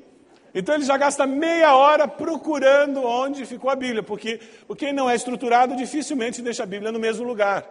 Então, 0.54 0.74
ele 0.74 0.84
já 0.84 0.96
gasta 0.96 1.26
meia 1.26 1.74
hora 1.74 2.06
procurando 2.06 3.02
onde 3.02 3.46
ficou 3.46 3.70
a 3.70 3.76
Bíblia, 3.76 4.02
porque 4.02 4.38
quem 4.76 4.92
não 4.92 5.08
é 5.08 5.14
estruturado 5.14 5.74
dificilmente 5.76 6.42
deixa 6.42 6.62
a 6.62 6.66
Bíblia 6.66 6.92
no 6.92 6.98
mesmo 6.98 7.26
lugar. 7.26 7.66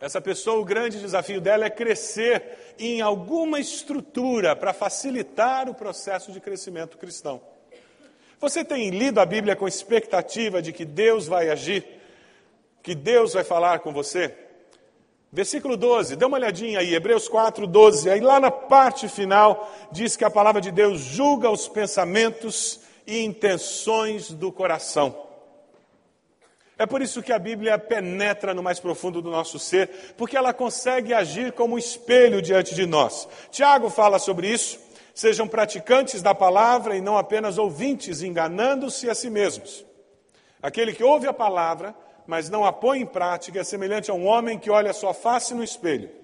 Essa 0.00 0.20
pessoa, 0.20 0.60
o 0.60 0.64
grande 0.64 0.98
desafio 0.98 1.40
dela 1.40 1.66
é 1.66 1.70
crescer 1.70 2.74
em 2.78 3.00
alguma 3.00 3.60
estrutura 3.60 4.56
para 4.56 4.72
facilitar 4.72 5.68
o 5.68 5.74
processo 5.74 6.32
de 6.32 6.40
crescimento 6.40 6.98
cristão. 6.98 7.40
Você 8.40 8.64
tem 8.64 8.90
lido 8.90 9.20
a 9.20 9.26
Bíblia 9.26 9.54
com 9.54 9.68
expectativa 9.68 10.62
de 10.62 10.72
que 10.72 10.84
Deus 10.84 11.26
vai 11.26 11.50
agir? 11.50 12.00
que 12.82 12.94
Deus 12.94 13.34
vai 13.34 13.44
falar 13.44 13.80
com 13.80 13.92
você? 13.92 14.34
Versículo 15.32 15.76
12, 15.76 16.16
dê 16.16 16.24
uma 16.24 16.38
olhadinha 16.38 16.80
aí, 16.80 16.92
Hebreus 16.92 17.28
4, 17.28 17.64
12. 17.64 18.10
Aí 18.10 18.20
lá 18.20 18.40
na 18.40 18.50
parte 18.50 19.08
final 19.08 19.70
diz 19.92 20.16
que 20.16 20.24
a 20.24 20.30
palavra 20.30 20.60
de 20.60 20.72
Deus 20.72 20.98
julga 20.98 21.48
os 21.48 21.68
pensamentos 21.68 22.80
e 23.06 23.20
intenções 23.20 24.32
do 24.32 24.50
coração. 24.50 25.14
É 26.76 26.84
por 26.84 27.00
isso 27.00 27.22
que 27.22 27.32
a 27.32 27.38
Bíblia 27.38 27.78
penetra 27.78 28.54
no 28.54 28.62
mais 28.62 28.80
profundo 28.80 29.22
do 29.22 29.30
nosso 29.30 29.56
ser, 29.58 30.14
porque 30.16 30.36
ela 30.36 30.52
consegue 30.52 31.14
agir 31.14 31.52
como 31.52 31.74
um 31.74 31.78
espelho 31.78 32.42
diante 32.42 32.74
de 32.74 32.84
nós. 32.84 33.28
Tiago 33.52 33.88
fala 33.88 34.18
sobre 34.18 34.48
isso. 34.48 34.80
Sejam 35.14 35.46
praticantes 35.46 36.22
da 36.22 36.34
palavra 36.34 36.96
e 36.96 37.00
não 37.00 37.18
apenas 37.18 37.58
ouvintes, 37.58 38.22
enganando-se 38.22 39.08
a 39.10 39.14
si 39.14 39.28
mesmos. 39.28 39.84
Aquele 40.62 40.92
que 40.92 41.04
ouve 41.04 41.26
a 41.26 41.32
palavra 41.32 41.94
mas 42.26 42.48
não 42.48 42.64
a 42.64 42.72
põe 42.72 43.00
em 43.00 43.06
prática, 43.06 43.60
é 43.60 43.64
semelhante 43.64 44.10
a 44.10 44.14
um 44.14 44.26
homem 44.26 44.58
que 44.58 44.70
olha 44.70 44.92
sua 44.92 45.14
face 45.14 45.54
no 45.54 45.64
espelho 45.64 46.20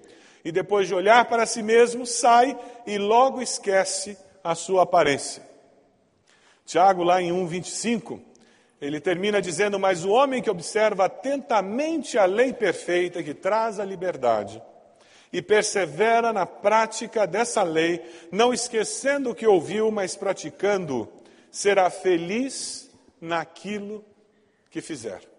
e 0.47 0.51
depois 0.51 0.87
de 0.87 0.95
olhar 0.95 1.25
para 1.25 1.45
si 1.45 1.61
mesmo, 1.61 2.05
sai 2.05 2.57
e 2.85 2.97
logo 2.97 3.41
esquece 3.41 4.17
a 4.41 4.55
sua 4.55 4.83
aparência. 4.83 5.43
Tiago, 6.65 7.03
lá 7.03 7.21
em 7.21 7.33
1,25, 7.33 8.17
ele 8.79 9.01
termina 9.01 9.41
dizendo: 9.41 9.77
Mas 9.77 10.05
o 10.05 10.09
homem 10.09 10.41
que 10.41 10.49
observa 10.49 11.03
atentamente 11.03 12.17
a 12.17 12.23
lei 12.23 12.53
perfeita 12.53 13.21
que 13.21 13.33
traz 13.33 13.77
a 13.77 13.83
liberdade 13.83 14.63
e 15.33 15.41
persevera 15.41 16.31
na 16.31 16.45
prática 16.45 17.27
dessa 17.27 17.61
lei, 17.61 18.01
não 18.31 18.53
esquecendo 18.53 19.31
o 19.31 19.35
que 19.35 19.45
ouviu, 19.45 19.91
mas 19.91 20.15
praticando, 20.15 21.11
será 21.51 21.89
feliz 21.89 22.89
naquilo 23.19 24.01
que 24.69 24.79
fizer 24.79 25.36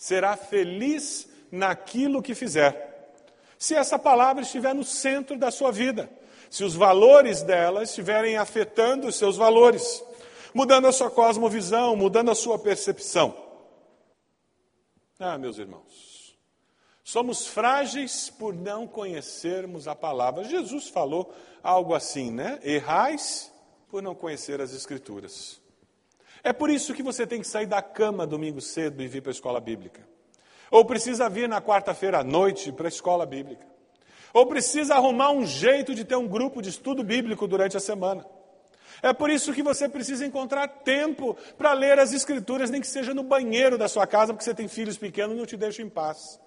será 0.00 0.34
feliz 0.34 1.28
naquilo 1.52 2.22
que 2.22 2.34
fizer. 2.34 3.12
Se 3.58 3.74
essa 3.74 3.98
palavra 3.98 4.42
estiver 4.42 4.74
no 4.74 4.82
centro 4.82 5.38
da 5.38 5.50
sua 5.50 5.70
vida, 5.70 6.10
se 6.48 6.64
os 6.64 6.74
valores 6.74 7.42
dela 7.42 7.82
estiverem 7.82 8.38
afetando 8.38 9.08
os 9.08 9.16
seus 9.16 9.36
valores, 9.36 10.02
mudando 10.54 10.86
a 10.86 10.92
sua 10.92 11.10
cosmovisão, 11.10 11.94
mudando 11.96 12.30
a 12.30 12.34
sua 12.34 12.58
percepção. 12.58 13.36
Ah, 15.18 15.36
meus 15.36 15.58
irmãos, 15.58 16.34
somos 17.04 17.46
frágeis 17.46 18.30
por 18.30 18.54
não 18.54 18.86
conhecermos 18.86 19.86
a 19.86 19.94
palavra. 19.94 20.44
Jesus 20.44 20.88
falou 20.88 21.30
algo 21.62 21.94
assim, 21.94 22.30
né? 22.30 22.58
Errais 22.62 23.52
por 23.90 24.02
não 24.02 24.14
conhecer 24.14 24.62
as 24.62 24.72
Escrituras. 24.72 25.60
É 26.42 26.52
por 26.52 26.70
isso 26.70 26.94
que 26.94 27.02
você 27.02 27.26
tem 27.26 27.40
que 27.40 27.46
sair 27.46 27.66
da 27.66 27.82
cama 27.82 28.26
domingo 28.26 28.60
cedo 28.60 29.02
e 29.02 29.08
vir 29.08 29.20
para 29.20 29.30
a 29.30 29.32
escola 29.32 29.60
bíblica. 29.60 30.06
Ou 30.70 30.84
precisa 30.84 31.28
vir 31.28 31.48
na 31.48 31.60
quarta-feira 31.60 32.20
à 32.20 32.24
noite 32.24 32.72
para 32.72 32.86
a 32.86 32.88
escola 32.88 33.26
bíblica. 33.26 33.66
Ou 34.32 34.46
precisa 34.46 34.94
arrumar 34.94 35.32
um 35.32 35.44
jeito 35.44 35.94
de 35.94 36.04
ter 36.04 36.16
um 36.16 36.28
grupo 36.28 36.62
de 36.62 36.68
estudo 36.68 37.02
bíblico 37.02 37.46
durante 37.46 37.76
a 37.76 37.80
semana. 37.80 38.24
É 39.02 39.12
por 39.12 39.30
isso 39.30 39.52
que 39.52 39.62
você 39.62 39.88
precisa 39.88 40.24
encontrar 40.24 40.68
tempo 40.68 41.36
para 41.56 41.72
ler 41.72 41.98
as 41.98 42.12
Escrituras, 42.12 42.70
nem 42.70 42.80
que 42.80 42.86
seja 42.86 43.14
no 43.14 43.22
banheiro 43.22 43.78
da 43.78 43.88
sua 43.88 44.06
casa, 44.06 44.32
porque 44.32 44.44
você 44.44 44.54
tem 44.54 44.68
filhos 44.68 44.98
pequenos 44.98 45.34
e 45.34 45.38
não 45.38 45.46
te 45.46 45.56
deixa 45.56 45.82
em 45.82 45.88
paz. 45.88 46.38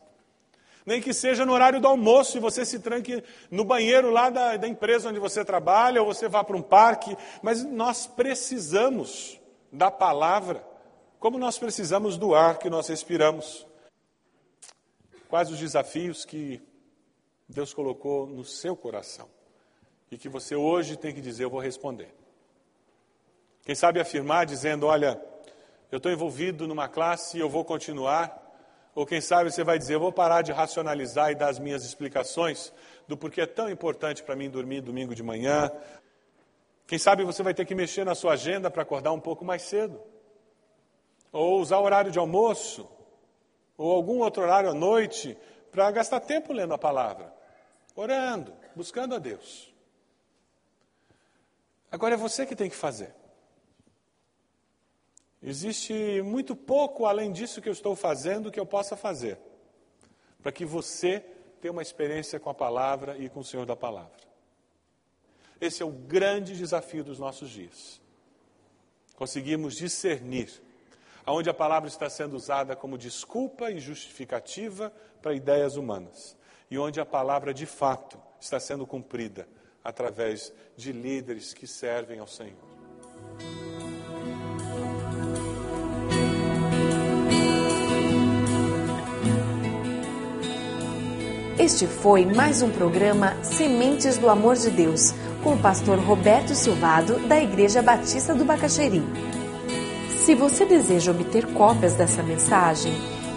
Nem 0.85 1.01
que 1.01 1.13
seja 1.13 1.45
no 1.45 1.53
horário 1.53 1.79
do 1.79 1.87
almoço 1.87 2.37
e 2.37 2.41
você 2.41 2.65
se 2.65 2.79
tranque 2.79 3.23
no 3.49 3.63
banheiro 3.63 4.11
lá 4.11 4.29
da, 4.29 4.57
da 4.57 4.67
empresa 4.67 5.09
onde 5.09 5.19
você 5.19 5.43
trabalha, 5.43 6.01
ou 6.01 6.13
você 6.13 6.27
vá 6.27 6.43
para 6.43 6.57
um 6.57 6.61
parque. 6.61 7.15
Mas 7.41 7.63
nós 7.63 8.05
precisamos 8.05 9.39
da 9.73 9.89
palavra, 9.89 10.63
como 11.19 11.39
nós 11.39 11.57
precisamos 11.57 12.15
do 12.15 12.35
ar 12.35 12.59
que 12.59 12.69
nós 12.69 12.87
respiramos. 12.87 13.65
Quais 15.27 15.49
os 15.49 15.57
desafios 15.57 16.23
que 16.23 16.61
Deus 17.49 17.73
colocou 17.73 18.27
no 18.27 18.45
seu 18.45 18.75
coração 18.75 19.27
e 20.11 20.17
que 20.17 20.29
você 20.29 20.55
hoje 20.55 20.95
tem 20.95 21.13
que 21.13 21.19
dizer: 21.19 21.45
Eu 21.45 21.49
vou 21.49 21.59
responder. 21.59 22.13
Quem 23.63 23.73
sabe 23.73 23.99
afirmar 23.99 24.45
dizendo: 24.45 24.85
Olha, 24.85 25.19
eu 25.91 25.97
estou 25.97 26.11
envolvido 26.11 26.67
numa 26.67 26.87
classe 26.87 27.37
e 27.37 27.39
eu 27.39 27.49
vou 27.49 27.65
continuar. 27.65 28.41
Ou 28.93 29.07
quem 29.07 29.19
sabe 29.19 29.51
você 29.51 29.63
vai 29.63 29.79
dizer: 29.79 29.95
Eu 29.95 29.99
vou 29.99 30.11
parar 30.11 30.43
de 30.43 30.51
racionalizar 30.51 31.31
e 31.31 31.35
dar 31.35 31.49
as 31.49 31.57
minhas 31.57 31.83
explicações 31.83 32.71
do 33.07 33.17
porquê 33.17 33.41
é 33.41 33.47
tão 33.47 33.71
importante 33.71 34.21
para 34.21 34.35
mim 34.35 34.51
dormir 34.51 34.81
domingo 34.81 35.15
de 35.15 35.23
manhã, 35.23 35.71
quem 36.93 36.99
sabe 36.99 37.23
você 37.23 37.41
vai 37.41 37.55
ter 37.55 37.65
que 37.65 37.73
mexer 37.73 38.05
na 38.05 38.13
sua 38.13 38.33
agenda 38.33 38.69
para 38.69 38.83
acordar 38.83 39.11
um 39.13 39.19
pouco 39.19 39.43
mais 39.43 39.63
cedo. 39.63 39.99
Ou 41.31 41.59
usar 41.59 41.79
o 41.79 41.83
horário 41.83 42.11
de 42.11 42.19
almoço, 42.19 42.87
ou 43.75 43.91
algum 43.91 44.19
outro 44.19 44.43
horário 44.43 44.69
à 44.69 44.75
noite, 44.75 45.35
para 45.71 45.89
gastar 45.89 46.19
tempo 46.19 46.53
lendo 46.53 46.71
a 46.71 46.77
palavra, 46.77 47.33
orando, 47.95 48.53
buscando 48.75 49.15
a 49.15 49.17
Deus. 49.17 49.73
Agora 51.91 52.13
é 52.13 52.17
você 52.17 52.45
que 52.45 52.55
tem 52.55 52.69
que 52.69 52.75
fazer. 52.75 53.11
Existe 55.41 56.21
muito 56.21 56.55
pouco 56.55 57.07
além 57.07 57.31
disso 57.31 57.59
que 57.59 57.69
eu 57.69 57.73
estou 57.73 57.95
fazendo 57.95 58.51
que 58.51 58.59
eu 58.59 58.67
possa 58.67 58.95
fazer, 58.95 59.39
para 60.43 60.51
que 60.51 60.63
você 60.63 61.21
tenha 61.59 61.71
uma 61.71 61.81
experiência 61.81 62.39
com 62.39 62.51
a 62.51 62.53
palavra 62.53 63.17
e 63.17 63.29
com 63.29 63.39
o 63.39 63.43
Senhor 63.43 63.65
da 63.65 63.75
palavra. 63.75 64.32
Esse 65.63 65.81
é 65.81 65.85
o 65.85 65.91
grande 65.91 66.57
desafio 66.57 67.05
dos 67.05 67.17
nossos 67.17 67.49
dias. 67.49 68.01
Conseguimos 69.15 69.77
discernir 69.77 70.49
aonde 71.25 71.49
a 71.49 71.53
palavra 71.53 71.87
está 71.87 72.09
sendo 72.09 72.35
usada 72.35 72.75
como 72.75 72.97
desculpa 72.97 73.71
e 73.71 73.79
justificativa 73.79 74.91
para 75.21 75.33
ideias 75.33 75.77
humanas 75.77 76.35
e 76.69 76.77
onde 76.77 76.99
a 76.99 77.05
palavra 77.05 77.53
de 77.53 77.65
fato 77.65 78.19
está 78.41 78.59
sendo 78.59 78.85
cumprida 78.85 79.47
através 79.81 80.51
de 80.75 80.91
líderes 80.91 81.53
que 81.53 81.65
servem 81.65 82.19
ao 82.19 82.27
Senhor. 82.27 82.59
Este 91.57 91.87
foi 91.87 92.25
mais 92.25 92.61
um 92.61 92.69
programa 92.69 93.41
Sementes 93.45 94.17
do 94.17 94.27
Amor 94.27 94.57
de 94.57 94.69
Deus 94.69 95.13
com 95.43 95.53
o 95.53 95.57
pastor 95.57 95.99
Roberto 95.99 96.55
Silvado, 96.55 97.19
da 97.27 97.39
Igreja 97.39 97.81
Batista 97.81 98.33
do 98.33 98.45
Bacaxeri. 98.45 99.03
Se 100.19 100.33
você 100.33 100.65
deseja 100.65 101.11
obter 101.11 101.45
cópias 101.47 101.93
dessa 101.93 102.23
mensagem, 102.23 102.93